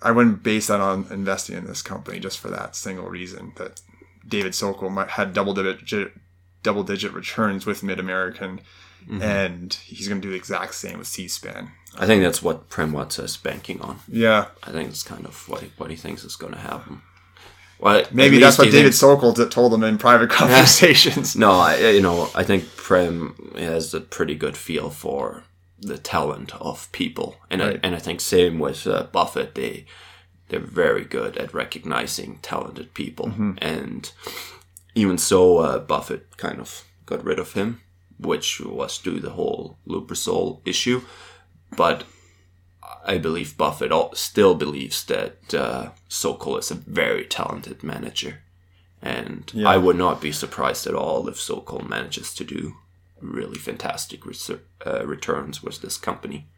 [0.00, 3.80] I wouldn't base that on investing in this company just for that single reason that
[4.26, 6.12] David Sokol might had double digit
[6.62, 8.60] double digit returns with MidAmerican,
[9.08, 9.22] Mm-hmm.
[9.22, 11.70] and he's going to do the exact same with Seaspan.
[11.96, 14.00] I think that's what Prem Watts is banking on.
[14.08, 17.00] Yeah, I think it's kind of what he, what he thinks is going to happen.
[17.80, 21.36] Well, maybe that's what David thinks- Sokol t- told him in private conversations.
[21.36, 25.44] No, I, you know, I think Prem has a pretty good feel for
[25.78, 27.76] the talent of people, and Right.
[27.76, 29.54] I, and I think same with uh, Buffett.
[29.54, 29.84] They
[30.48, 33.52] they're very good at recognizing talented people, Mm-hmm.
[33.58, 34.10] and
[34.94, 37.80] even so, uh, Buffett kind of got rid of him,
[38.18, 41.02] which was due to the whole Lubrizol issue.
[41.76, 42.04] But
[43.08, 48.42] I believe Buffett still believes that uh, Sokol is a very talented manager.
[49.00, 49.68] And Yeah.
[49.70, 52.74] I would not be surprised at all if Sokol manages to do
[53.20, 56.48] really fantastic reser- uh, returns with this company.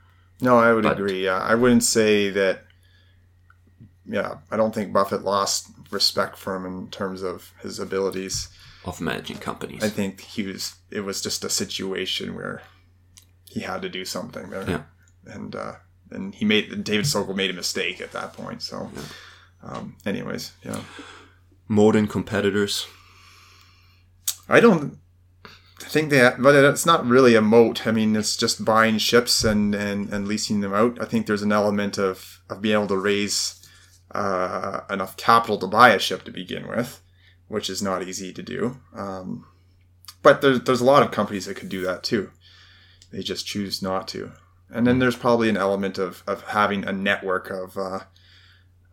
[0.40, 1.24] No, I would But- agree.
[1.24, 2.64] Yeah, I wouldn't say that.
[4.06, 8.48] Yeah, I don't think Buffett lost respect for him in terms of his abilities.
[8.84, 9.84] Of managing companies.
[9.84, 10.74] I think he was.
[10.90, 12.62] It was just a situation where
[13.44, 14.82] he had to do something there, Yeah.
[15.26, 15.74] and uh,
[16.10, 18.62] and he made David Sokol made a mistake at that point.
[18.62, 18.90] So,
[19.62, 20.80] um, anyways, yeah,
[21.68, 22.86] Modern competitors.
[24.48, 24.98] I don't
[25.78, 27.86] think that, but it's not really a moat.
[27.86, 31.00] I mean, it's just buying ships and and and leasing them out.
[31.00, 33.60] I think there's an element of of being able to raise
[34.10, 37.00] uh, enough capital to buy a ship to begin with,
[37.48, 38.78] which is not easy to do.
[38.94, 39.46] Um,
[40.22, 42.30] but there's there's a lot of companies that could do that too.
[43.12, 44.32] They just choose not to.
[44.72, 48.00] And then there's probably an element of, of having a network of uh,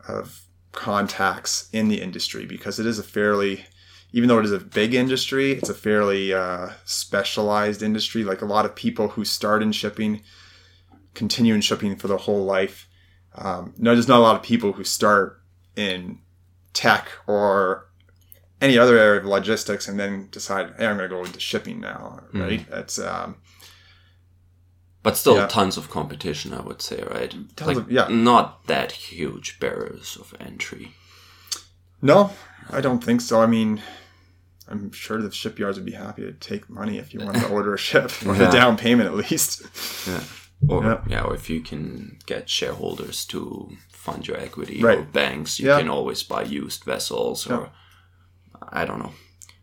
[0.07, 3.65] of contacts in the industry because it is a fairly
[4.13, 8.23] even though it is a big industry, it's a fairly uh, specialized industry.
[8.23, 10.21] Like a lot of people who start in shipping
[11.13, 12.87] continue in shipping for their whole life.
[13.35, 15.41] Um, no, there's not a lot of people who start
[15.75, 16.19] in
[16.73, 17.89] tech or
[18.61, 21.79] any other area of logistics and then decide, hey, I'm going to go into shipping
[21.79, 22.65] now, right?
[22.71, 23.35] It's um,
[25.07, 25.47] But still, Yeah.
[25.47, 27.31] tons of competition, I would say, right?
[27.55, 28.07] Tons like, of- yeah.
[28.09, 30.85] Not that huge barriers of entry.
[32.01, 32.31] no,
[32.69, 33.41] I don't think so.
[33.41, 33.81] I mean,
[34.67, 37.73] I'm sure the shipyards would be happy to take money if you wanted to order
[37.73, 38.49] a ship or Yeah.
[38.49, 39.61] a down payment at least.
[40.07, 40.23] Yeah.
[40.67, 41.01] Or Yeah.
[41.13, 41.21] yeah.
[41.25, 43.39] or if you can get shareholders to
[43.93, 44.99] fund your equity right.
[44.99, 45.79] or banks, you Yeah.
[45.79, 47.71] can always buy used vessels or
[48.81, 49.13] I don't know.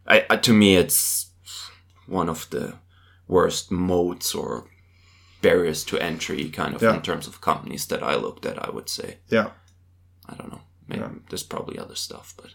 [0.07, 1.26] I, I to me it's
[2.07, 2.74] one of the
[3.28, 4.64] worst moats or
[5.48, 6.94] barriers to entry kind of Yeah.
[6.96, 9.18] in terms of companies that I looked at, I would say.
[9.30, 9.50] Yeah.
[10.30, 10.62] I don't know.
[10.88, 11.11] Maybe Yeah.
[11.28, 12.50] there's probably other stuff, but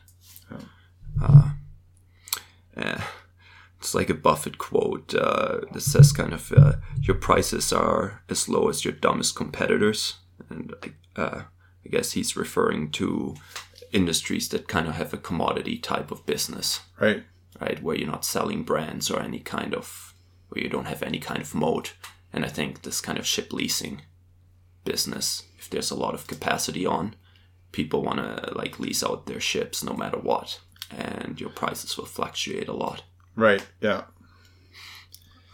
[1.22, 1.50] uh,
[2.78, 3.02] yeah,
[3.80, 8.48] it's like a Buffett quote uh, that says kind of uh, your prices are as
[8.50, 10.16] low as your dumbest competitors,
[10.50, 10.74] and
[11.16, 11.42] uh,
[11.86, 13.36] I guess he's referring to
[13.92, 17.24] industries that kind of have a commodity type of business, Right.
[17.60, 20.14] right, where you're not selling brands or any kind of
[20.50, 21.94] where you don't have any kind of moat.
[22.32, 24.04] And I think this kind of ship leasing
[24.86, 27.16] business, if there's a lot of capacity on,
[27.72, 30.60] people want to like lease out their ships no matter what,
[30.92, 33.04] and your prices will fluctuate a lot.
[33.36, 33.66] Right.
[33.82, 34.04] Yeah.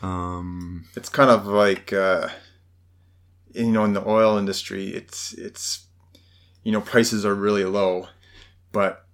[0.02, 2.30] Um, It's kind of like uh,
[3.54, 5.88] you know in the oil industry, it's it's
[6.64, 8.08] you know prices are really low,
[8.72, 9.06] but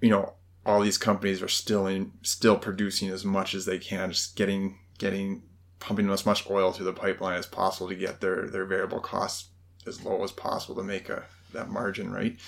[0.00, 0.34] you know
[0.66, 4.78] all these companies are still in still producing as much as they can, just getting
[4.98, 5.42] getting
[5.80, 9.48] pumping as much oil through the pipeline as possible to get their their variable costs
[9.86, 12.38] as low as possible to make a that margin, right?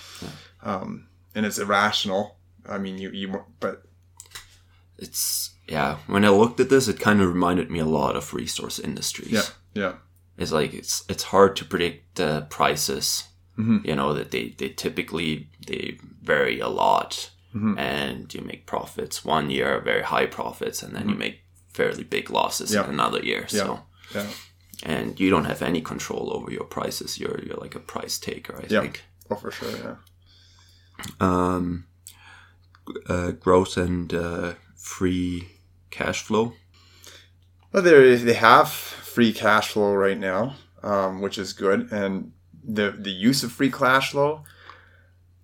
[0.63, 2.37] Um, and it's irrational.
[2.69, 3.83] I mean, you you but
[4.97, 5.97] It's yeah.
[6.07, 9.31] When I looked at this, it kind of reminded me a lot of resource industries.
[9.31, 9.41] yeah,
[9.73, 9.93] yeah,
[10.37, 13.23] It's like it's it's hard to predict the prices.
[13.57, 13.87] Mm-hmm.
[13.87, 17.77] You know that they they typically they vary a lot, Mm-hmm.
[17.77, 21.42] and you make profits one year, very high profits, and then you make
[21.73, 22.73] fairly big losses.
[22.73, 22.83] Yeah.
[22.85, 23.47] in another year.
[23.47, 23.79] So
[24.15, 24.27] yeah,
[24.83, 27.19] and you don't have any control over your prices.
[27.19, 29.03] You're you're like a price taker, I think.
[29.31, 29.95] oh for sure, yeah,
[31.19, 31.85] Um,
[33.07, 35.49] uh, growth and uh, free
[35.89, 36.53] cash flow.
[37.71, 42.31] But they they have free cash flow right now, um, which is good, and
[42.63, 44.43] the the use of free cash flow.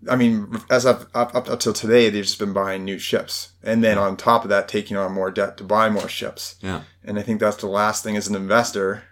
[0.10, 3.84] I mean, as of up, up until today, they've just been buying new ships, and
[3.84, 6.56] then on top of that, taking on more debt to buy more ships.
[6.62, 6.84] Yeah.
[7.04, 9.04] And I think that's the last thing as an investor,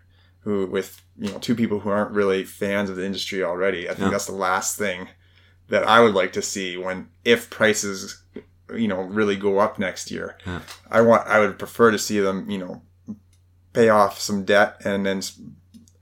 [0.41, 3.87] who with you know two people who aren't really fans of the industry already.
[3.89, 4.11] I think Yeah.
[4.11, 5.09] that's the last thing
[5.67, 8.23] that I would like to see when if prices,
[8.73, 10.37] you know, really go up next year.
[10.45, 10.61] Yeah.
[10.89, 12.81] I want I would prefer to see them, you know,
[13.73, 15.21] pay off some debt and then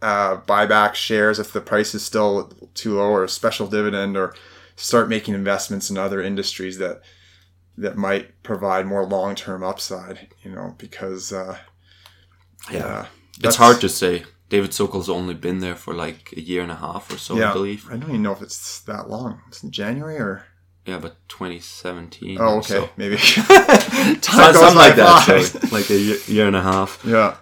[0.03, 4.15] uh, buy back shares if the price is still too low, or a special dividend,
[4.15, 4.35] or
[4.75, 7.01] start making investments in other industries that
[7.77, 10.27] that might provide more long term upside.
[10.43, 11.57] You know, because uh,
[12.71, 13.07] yeah,
[13.43, 14.23] It's hard to say.
[14.47, 17.49] David Sokol's only been there for like a year and a half or so, Yeah,
[17.49, 17.87] I believe.
[17.89, 19.41] I don't even know if it's that long.
[19.47, 20.45] It's in January or
[20.85, 22.37] Yeah, but 2017.
[22.39, 22.89] oh, okay, so.
[22.95, 23.17] maybe
[24.21, 25.49] Time something like that.
[25.51, 27.01] So like a year, year and a half.
[27.03, 27.37] yeah,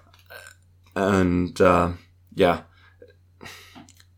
[0.96, 1.92] And uh,
[2.36, 2.62] yeah,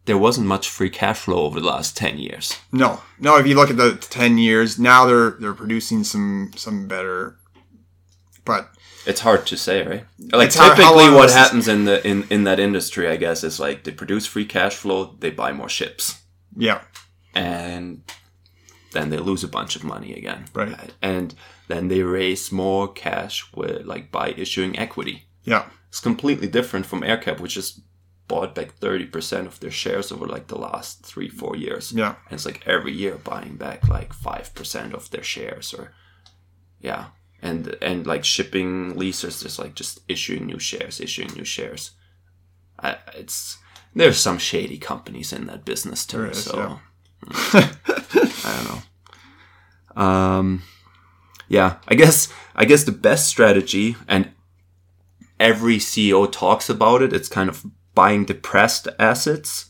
[0.06, 2.60] there wasn't much free cash flow over the last 10 years.
[2.72, 3.38] no, no.
[3.38, 7.38] If you look at the ten years now, they're they're producing some some better,
[8.46, 8.70] but
[9.08, 10.06] It's hard to say, right?
[10.32, 13.44] Like It's how- how typically, what happens in the in in that industry, I guess,
[13.44, 16.15] is like they produce free cash flow, they buy more ships,
[16.58, 16.82] yeah,
[17.34, 18.02] and
[18.91, 20.94] then they lose a bunch of money again, Right.
[21.02, 21.36] And
[21.68, 25.28] then they raise more cash with like by issuing equity.
[25.44, 27.82] yeah, It's completely different from AerCap, which just
[28.28, 31.92] bought back thirty percent of their shares over like the last three four years.
[31.92, 35.94] yeah, And it's like every year buying back like five percent of their shares, or
[36.80, 37.08] yeah,
[37.42, 41.92] and and like shipping leases, just like just issuing new shares, issuing new shares.
[42.80, 43.58] I, it's
[43.94, 46.26] there's some shady companies in that business too.
[46.26, 46.78] Is, so yeah.
[47.54, 48.68] I don't
[49.96, 50.04] know.
[50.04, 50.64] Um,
[51.48, 54.32] yeah, I guess I guess the best strategy, and
[55.40, 57.14] every CEO talks about it.
[57.14, 59.66] It's kind of buying depressed assets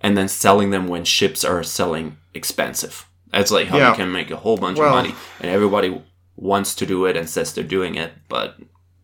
[0.00, 3.06] and then selling them when ships are selling expensive.
[3.32, 3.90] That's like how Yeah.
[3.90, 6.02] you can make a whole bunch Well- of money, and everybody
[6.36, 8.56] wants to do it and says they're doing it, but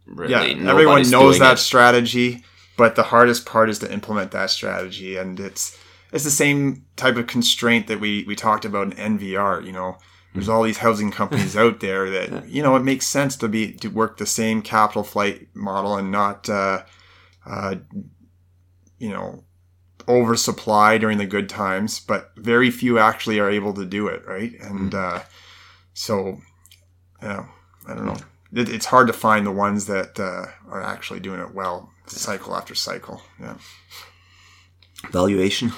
[0.07, 0.71] really, yeah.
[0.71, 1.59] Everyone knows that it.
[1.59, 2.43] strategy,
[2.77, 5.77] but the hardest part is to implement that strategy, and it's
[6.13, 9.61] it's the same type of constraint that we we talked about in NVR.
[9.61, 9.99] You know,
[10.35, 13.73] there's all these housing companies out there that you know it makes sense to be
[13.75, 16.83] to work the same capital flight model and not uh,
[17.45, 17.75] uh,
[18.99, 19.45] you know
[20.09, 24.53] oversupply during the good times, but very few actually are able to do it, right?
[24.61, 25.23] And uh,
[25.95, 26.39] so,
[27.23, 27.47] yeah,
[27.89, 28.17] I don't know.
[28.53, 32.57] It, it's hard to find the ones that uh, are actually doing it well, cycle
[32.57, 33.23] after cycle.
[33.41, 33.57] Yeah.
[35.11, 35.73] valuation.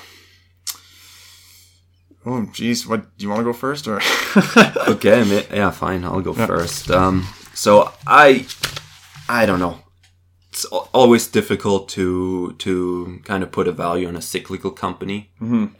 [2.26, 3.96] Oh, geez, what do you want to go first or?
[4.88, 6.04] okay, yeah, fine.
[6.04, 6.90] I'll go first.
[6.90, 8.46] Um, so I,
[9.28, 9.80] I don't know.
[10.58, 15.30] It's always difficult to to kind of put a value on a cyclical company,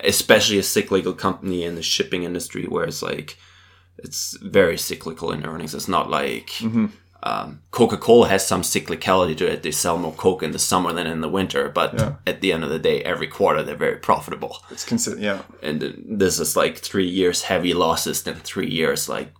[0.00, 3.36] especially a cyclical company in the shipping industry, where it's like
[4.04, 5.74] it's very cyclical in earnings.
[5.74, 6.50] It's not like
[7.24, 9.62] um, Coca Cola has some cyclicality to it.
[9.64, 12.12] They sell more Coke in the summer than in the winter, but Yeah.
[12.24, 15.78] at the end of the day, every quarter they're very profitable it's consider yeah, and
[16.20, 19.30] this is like three years heavy losses than three years like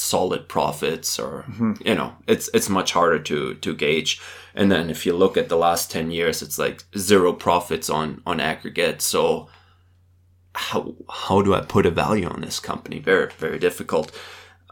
[0.00, 1.44] solid profits or
[1.84, 4.20] you know it's it's much harder to to gauge.
[4.54, 8.22] And then if you look at the last 10 years it's like zero profits on
[8.26, 9.02] on aggregate.
[9.02, 9.48] So
[10.54, 12.98] how how do i put a value on this company?
[12.98, 14.10] Very very difficult.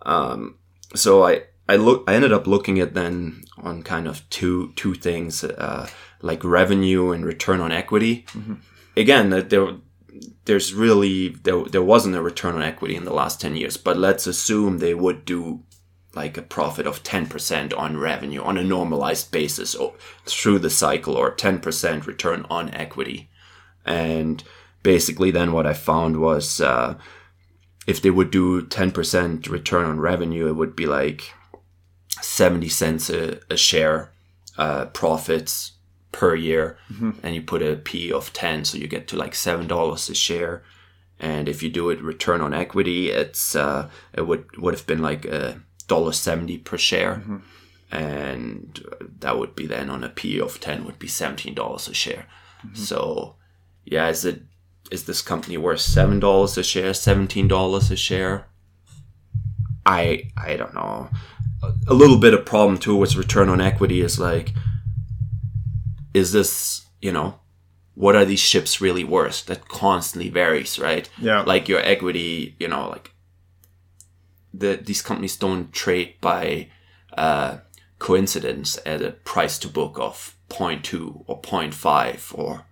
[0.03, 0.59] Um
[0.95, 4.95] so i i look i ended up looking at then on kind of two two
[4.95, 5.89] things uh
[6.23, 8.27] like revenue and return on equity.
[8.97, 9.69] Again that there
[10.45, 13.97] there's really there, there wasn't a return on equity in the last 10 years but
[13.97, 15.63] let's assume they would do
[16.15, 21.15] like a profit of 10% on revenue on a normalized basis or through the cycle
[21.15, 23.29] or 10% return on equity.
[23.85, 24.43] And
[24.83, 26.95] basically then what i found was uh,
[27.87, 31.35] if they would do 10% return on revenue it would be like
[32.21, 34.13] 70 cents a, a share
[34.57, 35.73] uh, profits
[36.13, 37.11] per year, mm-hmm.
[37.23, 40.15] and you put a P of ten, so you get to like seven dollars a
[40.15, 40.63] share.
[41.21, 45.03] And if you do it return on equity, it's uh, it would would have been
[45.03, 47.39] like a dollar seventy per share, mm-hmm.
[47.91, 48.81] and
[49.21, 52.27] that would be then on a P of ten would be seventeen dollars a share.
[52.65, 52.77] Mm-hmm.
[52.77, 53.35] So
[53.85, 54.43] yeah, is it
[54.91, 58.47] is this company worth seven dollars a share, seventeen dollars a share?
[59.85, 61.09] I I don't know.
[61.63, 64.55] A, a little bit of problem too with return on equity is like,
[66.15, 67.39] is this you know,
[67.95, 69.47] what are these ships really worth?
[69.47, 71.09] That constantly varies, right?
[71.19, 71.43] Yeah.
[71.43, 73.13] Like your equity, you know, like
[74.53, 76.69] the these companies don't trade by
[77.17, 77.59] uh,
[77.99, 82.65] coincidence at a price to book of 0.2 or 0.5 or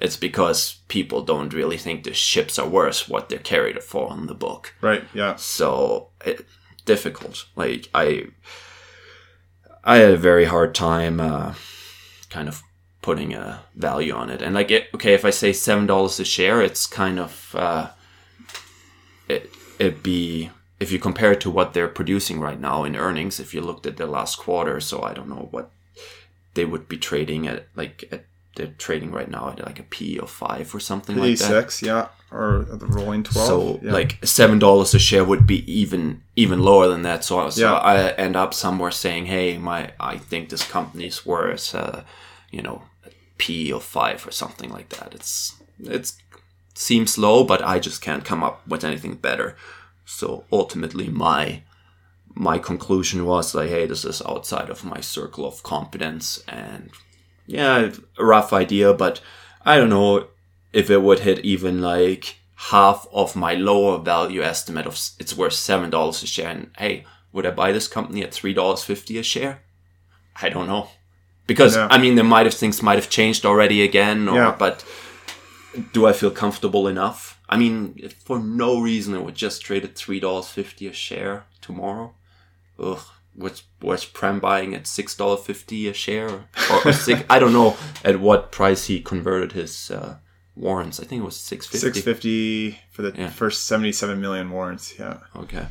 [0.00, 4.26] it's because people don't really think the ships are worth what they're carried for on
[4.26, 5.04] the book Right.
[5.14, 5.36] Yeah.
[5.36, 6.44] so it,
[6.84, 8.26] difficult like i
[9.84, 11.54] i had a very hard time uh,
[12.28, 12.62] kind of
[13.02, 16.24] putting a value on it and like it, okay if i say seven dollars a
[16.24, 17.90] share it's kind of uh,
[19.28, 23.40] it it'd be if you compare it to what they're producing right now in earnings
[23.40, 25.70] if you looked at the last quarter so i don't know what
[26.54, 30.18] they would be trading at like at they're trading right now at like a p
[30.18, 31.82] of five or something like that Eighty-six.
[31.82, 32.08] Yeah.
[32.30, 33.46] Or the rolling twelve.
[33.46, 33.92] so yeah.
[33.92, 37.24] like seven dollars a share would be even even lower than that.
[37.24, 37.74] So, so Yeah.
[37.74, 42.02] I end up somewhere saying, "Hey, my I think this company's worth, uh,
[42.50, 42.82] you know,
[43.42, 45.34] P of five or something like that." It's
[45.96, 46.10] it's
[46.74, 49.56] seems low, but I just can't come up with anything better.
[50.04, 51.62] So ultimately, my
[52.34, 56.90] my conclusion was like, "Hey, this is outside of my circle of competence," and
[57.46, 59.20] yeah, a rough idea, but
[59.64, 60.28] I don't know
[60.72, 62.24] if it would hit even like
[62.70, 66.50] half of my lower value estimate of it's worth seven dollars a share.
[66.50, 69.62] And hey, would I buy this company at three dollars fifty a share?
[70.40, 70.88] I don't know,
[71.46, 71.88] because Yeah.
[71.90, 74.56] I mean, there might have things might have changed already again, or Yeah.
[74.58, 74.84] but
[75.92, 77.38] do I feel comfortable enough?
[77.48, 80.92] I mean, if for no reason it would just trade at three dollars fifty a
[80.92, 82.14] share tomorrow.
[82.78, 83.00] Ugh,
[83.36, 86.44] was was Prem buying at six dollar fifty a share, or,
[86.86, 87.22] or six?
[87.30, 90.16] I don't know at what price he converted his uh,
[90.56, 91.00] warrants.
[91.00, 91.78] I think it was six fifty.
[91.92, 93.28] six fifty for the Yeah.
[93.30, 94.94] first seventy-seven million warrants.
[94.98, 95.18] Yeah.
[95.36, 95.66] Okay.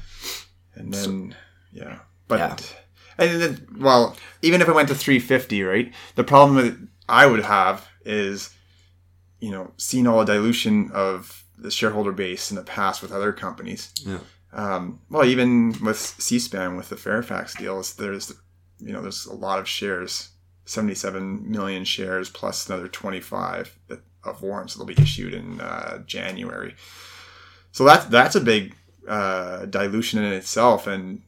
[0.75, 1.35] And then
[1.73, 1.99] yeah.
[2.27, 2.75] But.
[3.17, 5.91] And then well, even if it went to three fifty, right?
[6.15, 8.53] The problem that I would have is,
[9.39, 13.31] you know, seeing all the dilution of the shareholder base in the past with other
[13.31, 13.93] companies.
[14.05, 14.19] Yeah.
[14.53, 18.33] Um, well, even with Seaspan with the Fairfax deals, there's
[18.79, 20.29] you know there's a lot of shares,
[20.65, 23.77] seventy-seven million shares plus another twenty-five
[24.23, 26.75] of warrants that'll be issued in uh, January.
[27.71, 28.75] So that's that's a big
[29.07, 31.21] uh, dilution in itself, and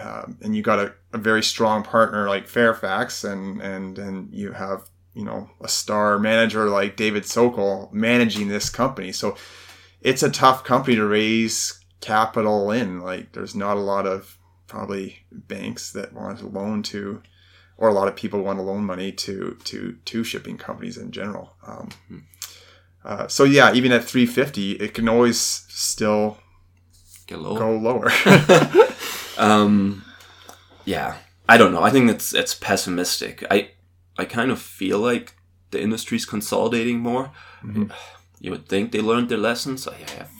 [0.00, 4.52] um, and you got a, a very strong partner like Fairfax, and and and you
[4.52, 9.12] have you know a star manager like David Sokol managing this company.
[9.12, 9.36] So
[10.00, 13.00] it's a tough company to raise capital in.
[13.00, 17.22] Like there's not a lot of probably banks that want to loan to,
[17.76, 21.12] or a lot of people want to loan money to to to shipping companies in
[21.12, 21.56] general.
[21.66, 21.90] Um,
[23.04, 26.38] uh, so yeah, even at 350, it can always still
[27.26, 27.58] Get lower.
[27.58, 28.10] go lower.
[29.38, 30.04] Um,
[30.84, 31.16] yeah,
[31.48, 31.82] I don't know.
[31.82, 33.44] I think it's it's pessimistic.
[33.50, 33.70] I
[34.18, 35.34] I kind of feel like
[35.70, 37.32] the industry's consolidating more.
[38.40, 39.88] You would think they learned their lessons.
[39.88, 40.30] I have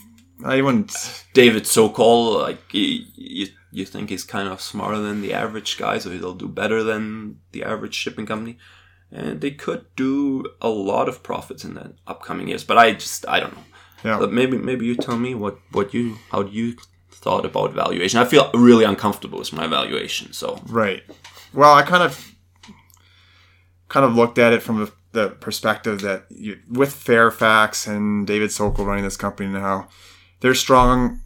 [0.44, 1.24] I wouldn't.
[1.32, 5.98] David Sokol, like you, you, you think he's kind of smarter than the average guy,
[5.98, 8.58] so he'll do better than the average shipping company,
[9.12, 12.64] and they could do a lot of profits in the upcoming years.
[12.64, 13.64] But I just I don't know.
[14.04, 14.18] Yeah.
[14.18, 16.76] But maybe maybe you tell me what what you how do you
[17.24, 18.20] thought about valuation.
[18.20, 20.34] I feel really uncomfortable with my valuation.
[20.34, 21.02] So Right.
[21.54, 22.34] Well, I kind of
[23.88, 28.84] kind of looked at it from the, perspective that you, with Fairfax and David Sokol
[28.84, 29.88] running this company now,
[30.40, 31.20] they're strong.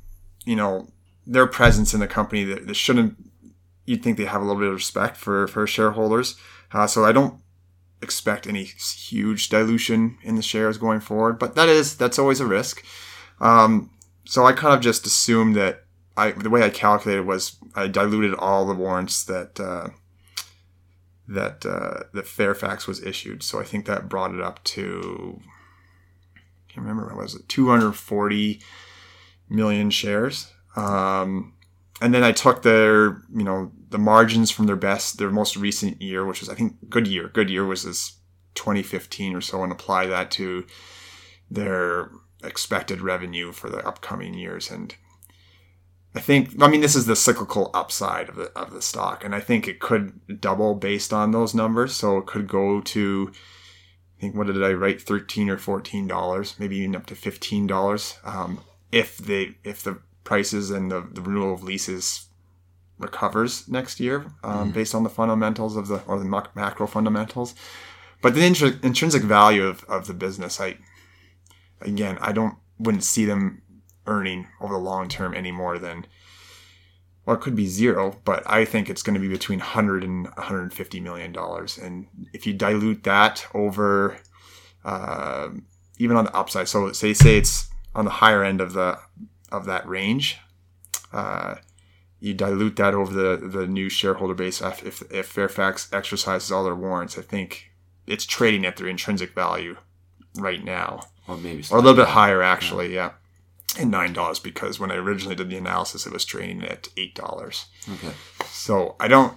[0.44, 0.88] You know,
[1.26, 3.16] their presence in the company that, that shouldn't.
[3.86, 6.36] You'd think they have a little bit of respect for for shareholders.
[6.70, 7.40] Uh, so I don't
[8.02, 12.46] expect any huge dilution in the shares going forward, but that is that's always a
[12.46, 12.84] risk.
[13.40, 13.90] Um,
[14.26, 15.84] so I kind of just assumed that
[16.18, 19.90] I the way I calculated was I diluted all the warrants that uh,
[21.28, 23.42] that uh, Fairfax was issued.
[23.42, 25.40] So I think that brought it up to
[26.36, 28.60] I can't remember what was it 240
[29.48, 30.52] million shares.
[30.76, 31.54] Um,
[32.00, 36.02] and then I took their you know the margins from their best their most recent
[36.02, 37.28] year, which was I think good year.
[37.28, 38.18] Good year was this
[38.54, 40.66] 2015 or so, and apply that to
[41.48, 42.10] their
[42.42, 44.94] expected revenue for the upcoming years and
[46.14, 49.34] I think I mean this is the cyclical upside of the of the stock and
[49.34, 53.30] I think it could double based on those numbers so it could go to
[54.18, 55.00] I think what did I write?
[55.00, 58.18] Thirteen or fourteen dollars, maybe even up to fifteen dollars.
[58.24, 62.26] Um, if they if the prices and the, the renewal of leases
[62.98, 67.54] recovers next year, um, based on the fundamentals of the or the macro fundamentals.
[68.20, 70.78] But the intr- intrinsic value of, of the business, I
[71.80, 73.62] again, I don't wouldn't see them
[74.08, 76.06] earning over the long term any more than
[77.28, 80.24] well, it could be zero, but I think it's going to be between 100 and
[80.28, 81.76] 150 million dollars.
[81.76, 84.16] And if you dilute that over,
[84.82, 85.50] uh,
[85.98, 88.98] even on the upside, so say say it's on the higher end of the
[89.52, 90.38] of that range,
[91.12, 91.56] uh,
[92.18, 94.62] you dilute that over the the new shareholder base.
[94.62, 97.72] If if, if Fairfax exercises all their warrants, I think
[98.06, 99.76] it's trading at their intrinsic value
[100.36, 102.94] right now, Or maybe or a little bit higher actually.
[102.94, 103.12] Yeah.
[103.78, 107.14] And nine dollars because when I originally did the analysis, it was trading at eight
[107.14, 107.66] dollars.
[107.92, 108.14] Okay.
[108.46, 109.34] So I don't.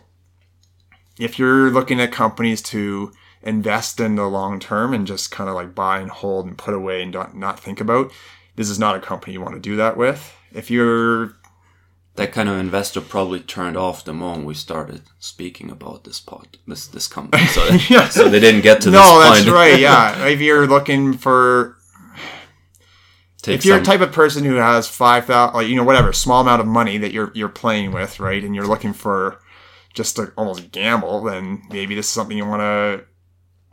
[1.19, 3.11] If you're looking at companies to
[3.43, 6.73] invest in the long term and just kind of like buy and hold and put
[6.73, 8.11] away and not not think about,
[8.55, 10.33] this is not a company you want to do that with.
[10.53, 11.33] If you're
[12.15, 16.57] That kind of investor probably turned off the moment we started speaking about this pod,
[16.67, 18.07] this this company, so Yeah.
[18.09, 19.79] so they didn't get to this no, that's right.
[19.79, 21.77] Yeah, if you're looking for
[23.47, 26.13] if you're some- a type of person who has five thousand, like you know, whatever
[26.13, 29.39] small amount of money that you're you're playing with, right, and you're looking for
[29.93, 33.05] just to almost gamble, then maybe this is something you want to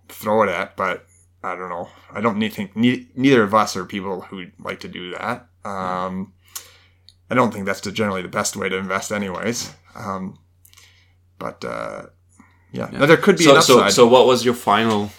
[0.09, 0.77] throw it at.
[0.77, 1.07] But
[1.43, 1.89] I don't know.
[2.13, 5.47] I don't need, think ne- neither of us are people who like to do that.
[5.65, 6.33] Um,
[7.31, 9.73] I don't think that's the, generally the best way to invest, anyways.
[9.95, 10.39] Um,
[11.39, 12.07] but uh,
[12.73, 12.89] yeah.
[12.91, 15.11] Now, there could be so, an so so what was your final?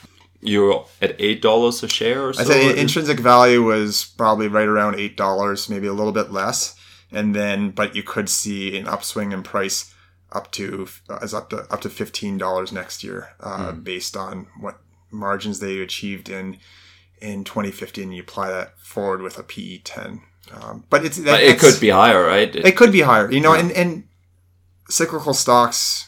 [0.41, 2.41] You're at eight dollars a share or so.
[2.41, 6.75] I say intrinsic value was probably right around eight dollars, maybe a little bit less,
[7.11, 9.93] and then but you could see an upswing in price
[10.31, 10.87] up to
[11.21, 13.81] as up to up to fifteen dollars next year, uh, Hmm.
[13.81, 14.79] based on what
[15.11, 16.57] margins they achieved in
[17.21, 18.03] in 2015.
[18.05, 20.21] And You apply that forward with a PE 10,
[20.53, 22.55] um, but it's that, But it could be higher, right?
[22.55, 24.03] It- it could be higher, you know, and, and
[24.89, 26.07] cyclical stocks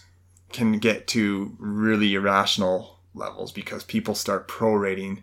[0.54, 5.22] can get to really irrational levels because people start prorating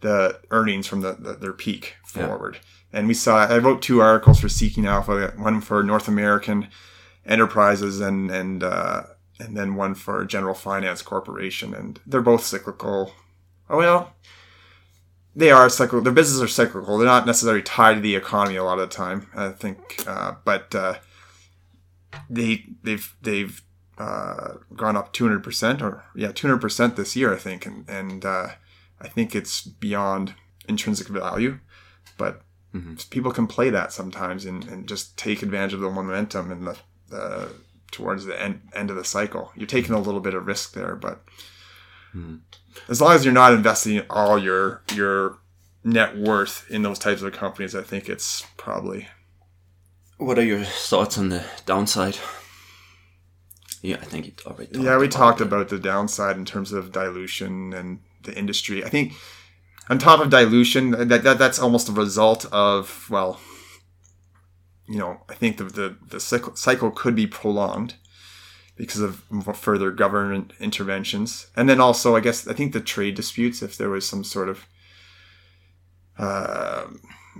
[0.00, 2.26] the earnings from the, the their peak Yeah.
[2.26, 2.58] forward.
[2.92, 6.68] And we saw I wrote two articles for Seeking Alpha, one for North American
[7.24, 9.02] Enterprises and and uh,
[9.40, 13.12] and then one for General Finance Corporation, and they're both cyclical.
[13.68, 14.14] Oh well,
[15.34, 16.00] they are cyclical.
[16.02, 16.96] Their businesses are cyclical.
[16.96, 19.26] They're not necessarily tied to the economy a lot of the time.
[19.34, 20.94] I think, uh, but uh,
[22.30, 23.60] they they've they've
[23.98, 27.34] uh, gone up two hundred percent, or yeah, two hundred percent this year.
[27.34, 28.48] I think, and and uh,
[29.00, 30.34] I think it's beyond
[30.68, 31.58] intrinsic value,
[32.18, 32.42] but
[33.10, 36.76] people can play that sometimes and, and just take advantage of the momentum and the,
[37.08, 37.48] the
[37.90, 39.52] towards the end end of the cycle.
[39.56, 41.22] You're taking a little bit of risk there, but
[42.88, 45.38] as long as you're not investing all your your
[45.84, 49.08] net worth in those types of companies, I think it's probably
[50.18, 52.18] What are your thoughts on the downside?
[53.82, 54.66] Yeah, I think you already.
[54.72, 54.98] Talked yeah.
[54.98, 55.46] We talked it.
[55.46, 58.84] about the downside in terms of dilution and the industry.
[58.84, 59.12] I think
[59.88, 63.40] on top of dilution, that, that that's almost a result of well,
[64.88, 67.94] you know, I think the the, the cycle, cycle could be prolonged
[68.76, 69.22] because of
[69.54, 73.90] further government interventions, and then also I guess I think the trade disputes, if there
[73.90, 74.66] was some sort of
[76.18, 76.86] uh,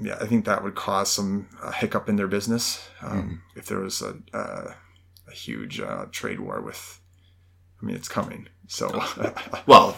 [0.00, 3.78] yeah, I think that would cause some uh, hiccup in their business um, if there
[3.78, 4.74] was a, uh,
[5.28, 7.00] a huge uh, trade war with.
[7.82, 8.48] I mean, it's coming.
[8.68, 8.88] So,
[9.66, 9.96] Well,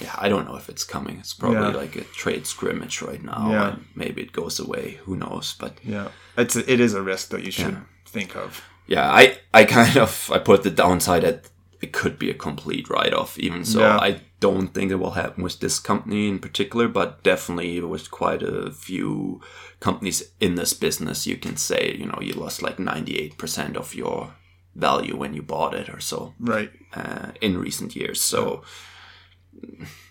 [0.00, 1.18] yeah, I don't know if it's coming.
[1.18, 1.68] It's probably Yeah.
[1.82, 3.68] like a trade scrimmage right now, Yeah.
[3.68, 4.98] and maybe it goes away.
[5.04, 5.54] Who knows?
[5.58, 7.76] But yeah, it's a, it is a risk that you should
[8.06, 8.62] think of.
[8.86, 11.50] yeah, I I kind of I put the downside at
[11.80, 13.38] it could be a complete write off.
[13.38, 13.98] Even so, Yeah.
[13.98, 18.42] I don't think it will happen with this company in particular, but definitely with quite
[18.42, 19.40] a few
[19.80, 21.26] companies in this business.
[21.26, 24.32] You can say you know you lost like ninety eight percent of your
[24.74, 26.70] value when you bought it or so Right.
[26.94, 28.20] uh, in recent years.
[28.20, 28.62] So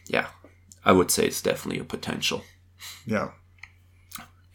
[0.07, 0.28] yeah,
[0.86, 2.43] I would say it's definitely a potential,
[3.05, 3.30] Yeah.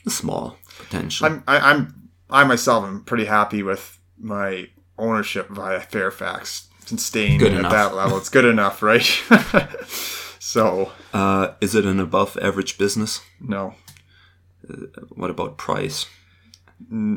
[0.06, 1.26] a small potential.
[1.26, 7.38] I'm I, I'm I myself am pretty happy with my ownership via Fairfax and staying
[7.38, 7.72] Good at enough.
[7.72, 8.16] that level.
[8.18, 9.04] It's good enough, right?
[10.38, 13.20] so uh, is it an above average business?
[13.40, 13.74] no,
[15.10, 16.06] What about price?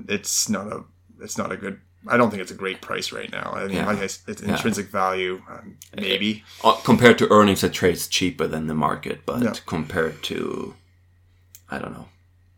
[0.08, 0.84] it's not a
[1.22, 1.80] it's not a good.
[2.08, 3.52] I don't think it's a great price right now.
[3.56, 3.86] I mean, Yeah.
[3.86, 6.44] like I, it's intrinsic value, um, maybe.
[6.64, 9.54] Uh, compared to earnings, it trades cheaper than the market, but Yeah.
[9.66, 10.76] compared to,
[11.70, 12.10] I don't know,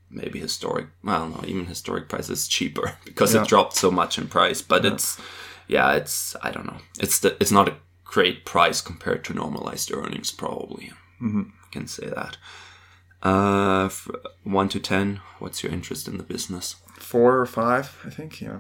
[0.10, 3.42] maybe historic, well, no, even historic prices cheaper because Yeah.
[3.42, 4.62] it dropped so much in price.
[4.62, 5.20] But it's,
[5.68, 7.76] yeah, it's, I don't know, it's the, it's not a
[8.06, 10.94] great price compared to normalized earnings, probably.
[11.22, 11.52] Mhm.
[11.72, 12.38] Can say that.
[13.24, 13.90] Uh,
[14.44, 15.22] one to ten.
[15.40, 16.76] What's your interest in the business?
[17.00, 18.42] Four or five, I think.
[18.42, 18.60] Yeah.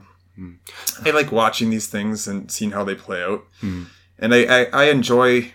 [1.05, 3.43] I like watching these things and seeing how they play out,
[4.17, 5.53] and I I, I enjoy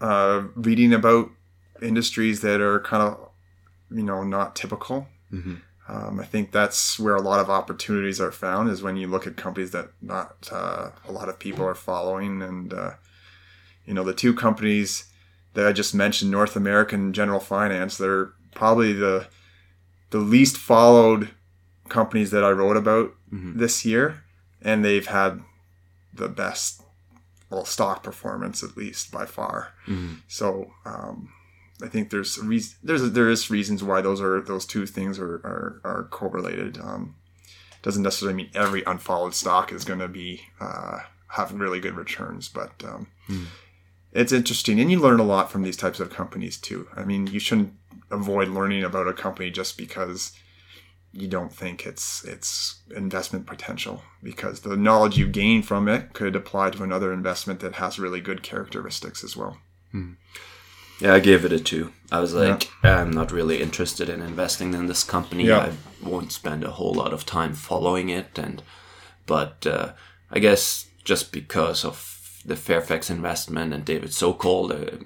[0.00, 1.30] uh, reading about
[1.80, 3.30] industries that are kind of
[3.90, 5.06] you know not typical.
[5.90, 9.26] Um, I think that's where a lot of opportunities are found is when you look
[9.26, 12.92] at companies that not uh, a lot of people are following, and uh,
[13.86, 15.04] you know the two companies
[15.54, 19.28] that I just mentioned, North American General Finance, they're probably the
[20.10, 21.30] the least followed
[21.88, 23.12] companies that I wrote about
[23.58, 24.22] this year,
[24.62, 25.40] and they've had
[26.12, 26.82] the best
[27.50, 29.72] well stock performance at least by far.
[30.28, 31.30] So um,
[31.82, 35.36] I think there's reason, there's there is reasons why those are those two things are
[35.36, 36.78] are, are correlated.
[36.78, 37.14] Um,
[37.82, 42.48] doesn't necessarily mean every unfollowed stock is going to be uh, have really good returns,
[42.48, 43.06] but um,
[44.12, 46.88] it's interesting, and you learn a lot from these types of companies too.
[46.96, 47.72] I mean, you shouldn't
[48.10, 50.32] avoid learning about a company just because
[51.20, 56.36] you don't think it's it's investment potential because the knowledge you gain from it could
[56.36, 59.58] apply to another investment that has really good characteristics as well.
[61.00, 61.92] Yeah, I gave it a two.
[62.10, 65.44] I was like, I'm not really interested in investing in this company.
[65.44, 65.58] Yeah.
[65.58, 68.62] I won't spend a whole lot of time following it, and
[69.26, 69.92] but uh,
[70.30, 74.96] I guess just because of the Fairfax investment and David Sokol, uh,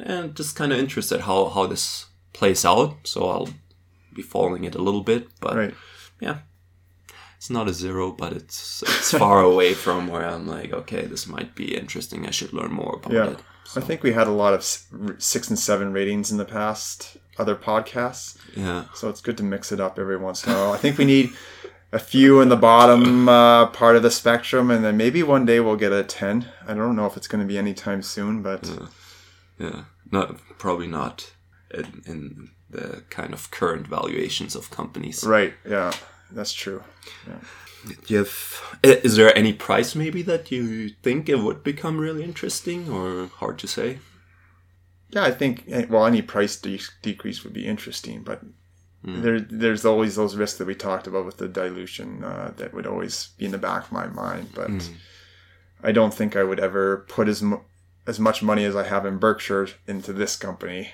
[0.00, 2.96] and just kind of interested how how this plays out.
[3.04, 3.48] So I'll
[4.22, 5.74] be following it a little bit, but Right.
[6.20, 6.38] yeah,
[7.38, 11.26] it's not a zero, but it's it's far away from where I'm like, okay, this
[11.26, 12.26] might be interesting.
[12.26, 13.30] I should learn more about Yeah.
[13.32, 13.38] it.
[13.76, 14.62] I think we had a lot of
[15.32, 18.84] six and seven ratings in the past other podcasts, Yeah.
[18.94, 20.72] so it's good to mix it up every once in a while.
[20.72, 21.30] I think we need
[21.92, 25.60] a few in the bottom uh, part of the spectrum, and then maybe one day
[25.60, 26.46] we'll get a ten.
[26.66, 28.62] I don't know if it's going to be anytime soon, but
[29.58, 30.26] Yeah, not
[30.58, 31.30] probably not
[31.72, 35.24] in, in the kind of current valuations of companies.
[35.24, 35.92] right, yeah,
[36.30, 36.82] that's true.
[37.86, 42.24] Do you have, is there any price maybe that you think it would become really
[42.24, 43.98] interesting or hard to say?
[45.10, 48.42] Yeah, I think eh, well, any price de- decrease would be interesting, but
[49.04, 52.86] there there's always those risks that we talked about with the dilution uh, that would
[52.86, 54.50] always be in the back of my mind.
[54.54, 54.90] But
[55.82, 57.42] I don't think I would ever put as
[58.06, 60.90] as much money as I have in Berkshire into this company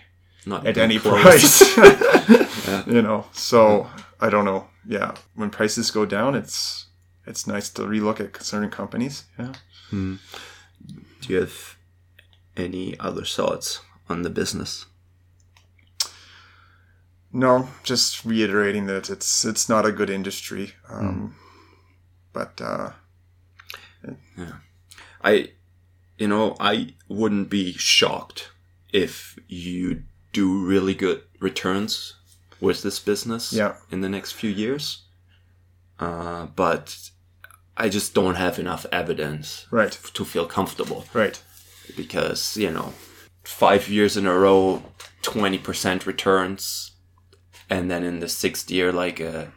[0.47, 1.23] Not at any close.
[1.23, 1.77] price.
[2.87, 3.87] You know, so
[4.21, 4.69] I don't know.
[4.87, 6.87] Yeah, when prices go down, it's
[7.27, 9.25] it's nice to relook at certain companies.
[9.39, 9.53] Yeah.
[9.91, 10.19] Do
[11.29, 11.77] you have
[12.57, 14.87] any other thoughts on the business?
[17.33, 20.73] No, just reiterating that it's it's not a good industry.
[20.89, 21.35] Um,
[22.33, 22.91] But uh,
[24.37, 24.59] yeah,
[25.23, 25.51] I,
[26.19, 28.51] you know, I wouldn't be shocked
[28.93, 30.03] if you
[30.35, 32.15] do really good returns
[32.61, 33.77] with this business Yeah.
[33.91, 35.03] in the next few years.
[35.99, 37.11] Uh, but
[37.77, 41.41] I just don't have enough evidence right, to feel comfortable right,
[41.97, 42.93] because, you know,
[43.45, 44.83] five years in a row,
[45.23, 46.93] 20% returns,
[47.71, 49.53] and then in the sixth year, like a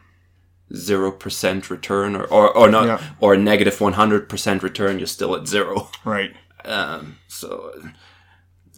[0.72, 3.00] 0% return or, or, or not, Yeah.
[3.20, 5.90] or a negative 100% return, you're still at zero.
[6.04, 6.34] right.
[6.64, 7.72] Um, so,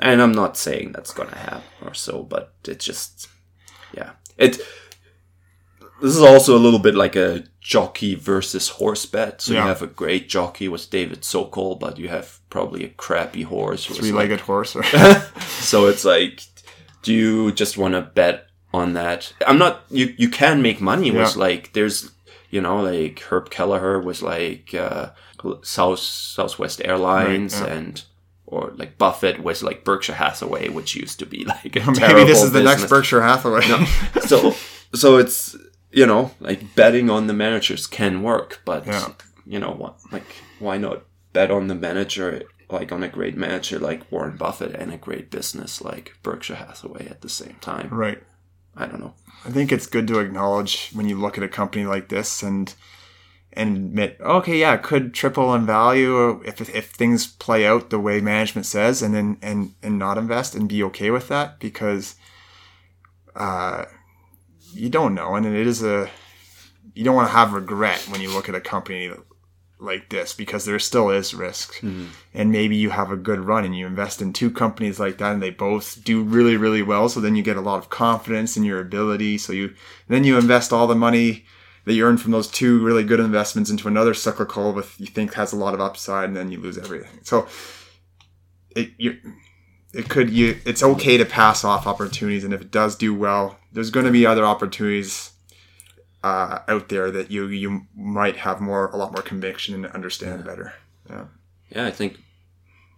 [0.00, 3.28] and I'm not saying that's gonna happen or so, but it just,
[3.94, 4.60] yeah, it.
[6.02, 9.42] This is also a little bit like a jockey versus horse bet.
[9.42, 9.62] So Yeah.
[9.62, 13.84] you have a great jockey with David Sokol, but you have probably a crappy horse.
[13.84, 14.74] Three-legged horse.
[14.74, 14.82] Or,
[15.60, 16.40] so it's like,
[17.02, 19.34] do you just want to bet on that?
[19.46, 19.82] I'm not.
[19.90, 22.10] You you can make money with like there's
[22.48, 25.10] you know like Herb Kelleher was like uh,
[25.62, 27.74] South Southwest Airlines Right, yeah.
[27.76, 28.04] and.
[28.50, 32.42] Or like Buffett was like Berkshire Hathaway, which used to be like a maybe this
[32.42, 32.86] is the next.
[32.88, 33.62] Berkshire Hathaway.
[34.26, 34.54] so
[34.94, 35.56] so it's
[35.92, 39.08] you know like betting on the managers can work, but Yeah.
[39.46, 40.26] you know what like
[40.58, 44.92] why not bet on the manager like on a great manager like Warren Buffett and
[44.92, 47.88] a great business like Berkshire Hathaway at the same time.
[47.90, 48.22] right.
[48.76, 49.14] I don't know.
[49.44, 52.72] I think it's good to acknowledge when you look at a company like this and
[53.52, 57.98] and admit, okay, yeah, it could triple in value if if things play out the
[57.98, 62.14] way management says, and then and and not invest and be okay with that because,
[63.34, 63.86] uh,
[64.72, 66.08] you don't know, and it is a
[66.94, 69.10] you don't want to have regret when you look at a company
[69.78, 71.82] like this because there still is risk.
[72.34, 75.32] And maybe you have a good run and you invest in two companies like that
[75.32, 77.08] and they both do really really well.
[77.08, 79.38] So then you get a lot of confidence in your ability.
[79.38, 79.74] So you
[80.08, 81.46] then you invest all the money
[81.90, 85.34] that you earn from those two really good investments into another cyclical with you think
[85.34, 87.18] has a lot of upside and then you lose everything.
[87.24, 87.48] So
[88.76, 89.18] it you
[89.92, 93.58] it could you it's okay to pass off opportunities and if it does do well
[93.72, 95.32] there's going to be other opportunities
[96.22, 100.44] uh, out there that you you might have more a lot more conviction and understand
[100.44, 100.74] better.
[101.08, 101.24] Yeah.
[101.70, 102.20] Yeah, I think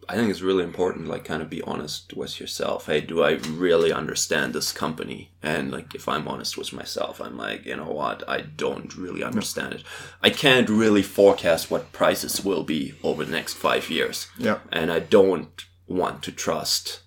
[0.09, 2.87] I think it's really important, like kind of be honest with yourself.
[2.87, 5.31] Hey, do I really understand this company?
[5.43, 9.23] And like if I'm honest with myself, I'm like, you know what, I don't really
[9.23, 9.85] understand it.
[10.23, 14.29] I can't really forecast what prices will be over the next five years.
[14.39, 17.03] yeah And I don't want to trust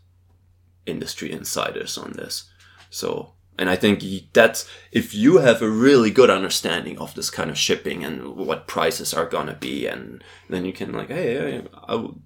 [0.85, 2.49] industry insiders on this.
[2.89, 7.49] So and I think that's if you have a really good understanding of this kind
[7.49, 11.95] of shipping and what prices are gonna be, and then you can like, hey, I
[11.95, 12.19] will-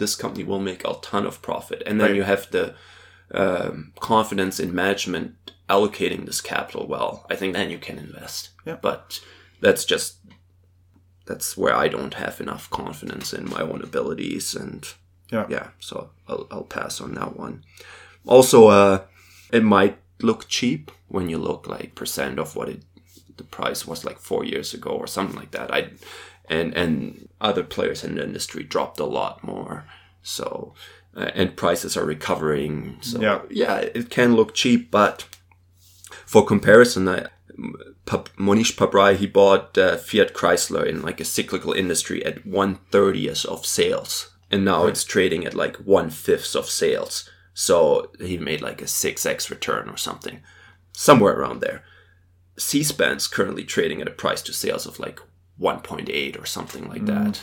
[0.00, 2.16] this company will make a ton of profit, and then Right.
[2.16, 2.74] you have the
[3.32, 7.24] um, confidence in management allocating this capital well.
[7.32, 8.50] I think then you can invest.
[8.66, 8.78] Yeah.
[8.82, 9.20] But
[9.60, 10.16] that's just
[11.26, 14.82] that's where I don't have enough confidence in my own abilities and
[15.30, 17.62] yeah yeah so I'll, I'll pass on that one
[18.26, 19.02] also uh
[19.52, 22.82] it might look cheap when you look like percent of what it
[23.36, 25.90] the price was like four years ago or something like that i
[26.50, 29.86] and and other players in the industry dropped a lot more
[30.22, 30.74] so
[31.16, 33.40] uh, and prices are recovering so Yeah.
[33.48, 35.24] yeah it can look cheap but
[36.26, 37.26] for comparison I,
[38.06, 42.76] Pap- Mohnish Pabrai, he bought uh, Fiat Chrysler in like a cyclical industry at one
[42.90, 47.28] thirtieth of sales, and now it's trading at like one fifth of sales.
[47.52, 50.40] So he made like a six x return or something,
[50.92, 51.84] somewhere around there.
[52.58, 55.20] Seaspan's currently trading at a price to sales of like
[55.68, 57.42] one point eight or something like that.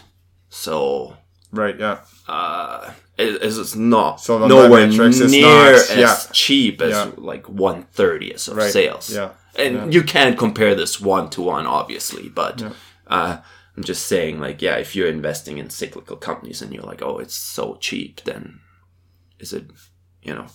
[0.50, 1.16] So
[1.52, 6.18] right yeah uh, it, it's not So nowhere metrics, near not- as yeah.
[6.34, 7.12] cheap as Yeah.
[7.32, 8.72] like one thirtieth of Right.
[8.72, 9.10] sales.
[9.10, 9.30] Yeah.
[9.58, 9.86] and Yeah.
[9.96, 12.30] you can't compare this one to one, obviously.
[12.30, 12.56] But
[13.08, 13.38] uh,
[13.76, 17.18] I'm just saying, like, yeah, if you're investing in cyclical companies and you're like, oh,
[17.24, 18.60] it's so cheap, then
[19.40, 19.66] is it,
[20.22, 20.46] you know,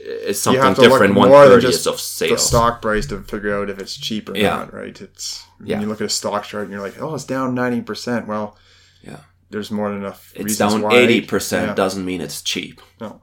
[0.00, 1.96] is something have to look different one thirtieth just of
[2.28, 4.56] the stock price to figure out if it's cheap or Yeah.
[4.56, 5.80] not right it's when Yeah.
[5.80, 8.56] you look at a stock chart and you're like oh it's down 90% well
[9.02, 9.18] Yeah.
[9.50, 11.74] there's more than enough It's down eighty percent Yeah.
[11.74, 12.80] doesn't mean it's cheap.
[13.00, 13.22] no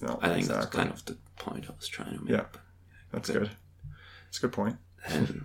[0.00, 2.32] no I think that's kind of the point I was trying to make.
[2.32, 2.44] Yeah.
[3.12, 3.50] that's good
[4.26, 4.76] that's a good point.
[5.06, 5.44] point And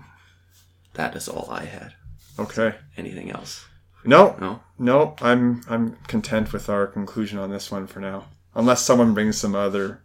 [0.93, 1.93] that is all I had.
[2.39, 3.65] okay Anything else?
[4.05, 4.61] no No.
[4.79, 8.25] No, I'm I'm content with our conclusion on this one for now.
[8.55, 10.03] Unless someone brings some other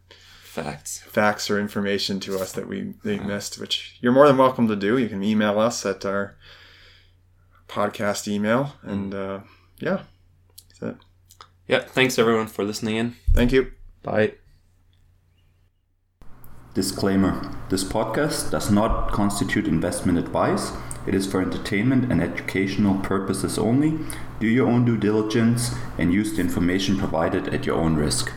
[0.63, 0.99] Facts.
[1.01, 4.77] facts or information to us that we they missed, which you're more than welcome to
[4.77, 4.99] do.
[4.99, 6.37] You can email us at our
[7.69, 9.41] podcast email, and uh,
[9.79, 10.03] yeah,
[10.69, 10.97] that's it.
[11.67, 11.81] Yeah.
[11.81, 13.17] Thanks everyone for listening in.
[13.35, 13.73] Thank you.
[14.03, 14.35] Bye.
[16.75, 20.73] Disclaimer This podcast does not constitute investment advice.
[21.07, 23.99] It is for entertainment and educational purposes only.
[24.41, 28.33] Do your own due diligence and use the information provided at your own risk.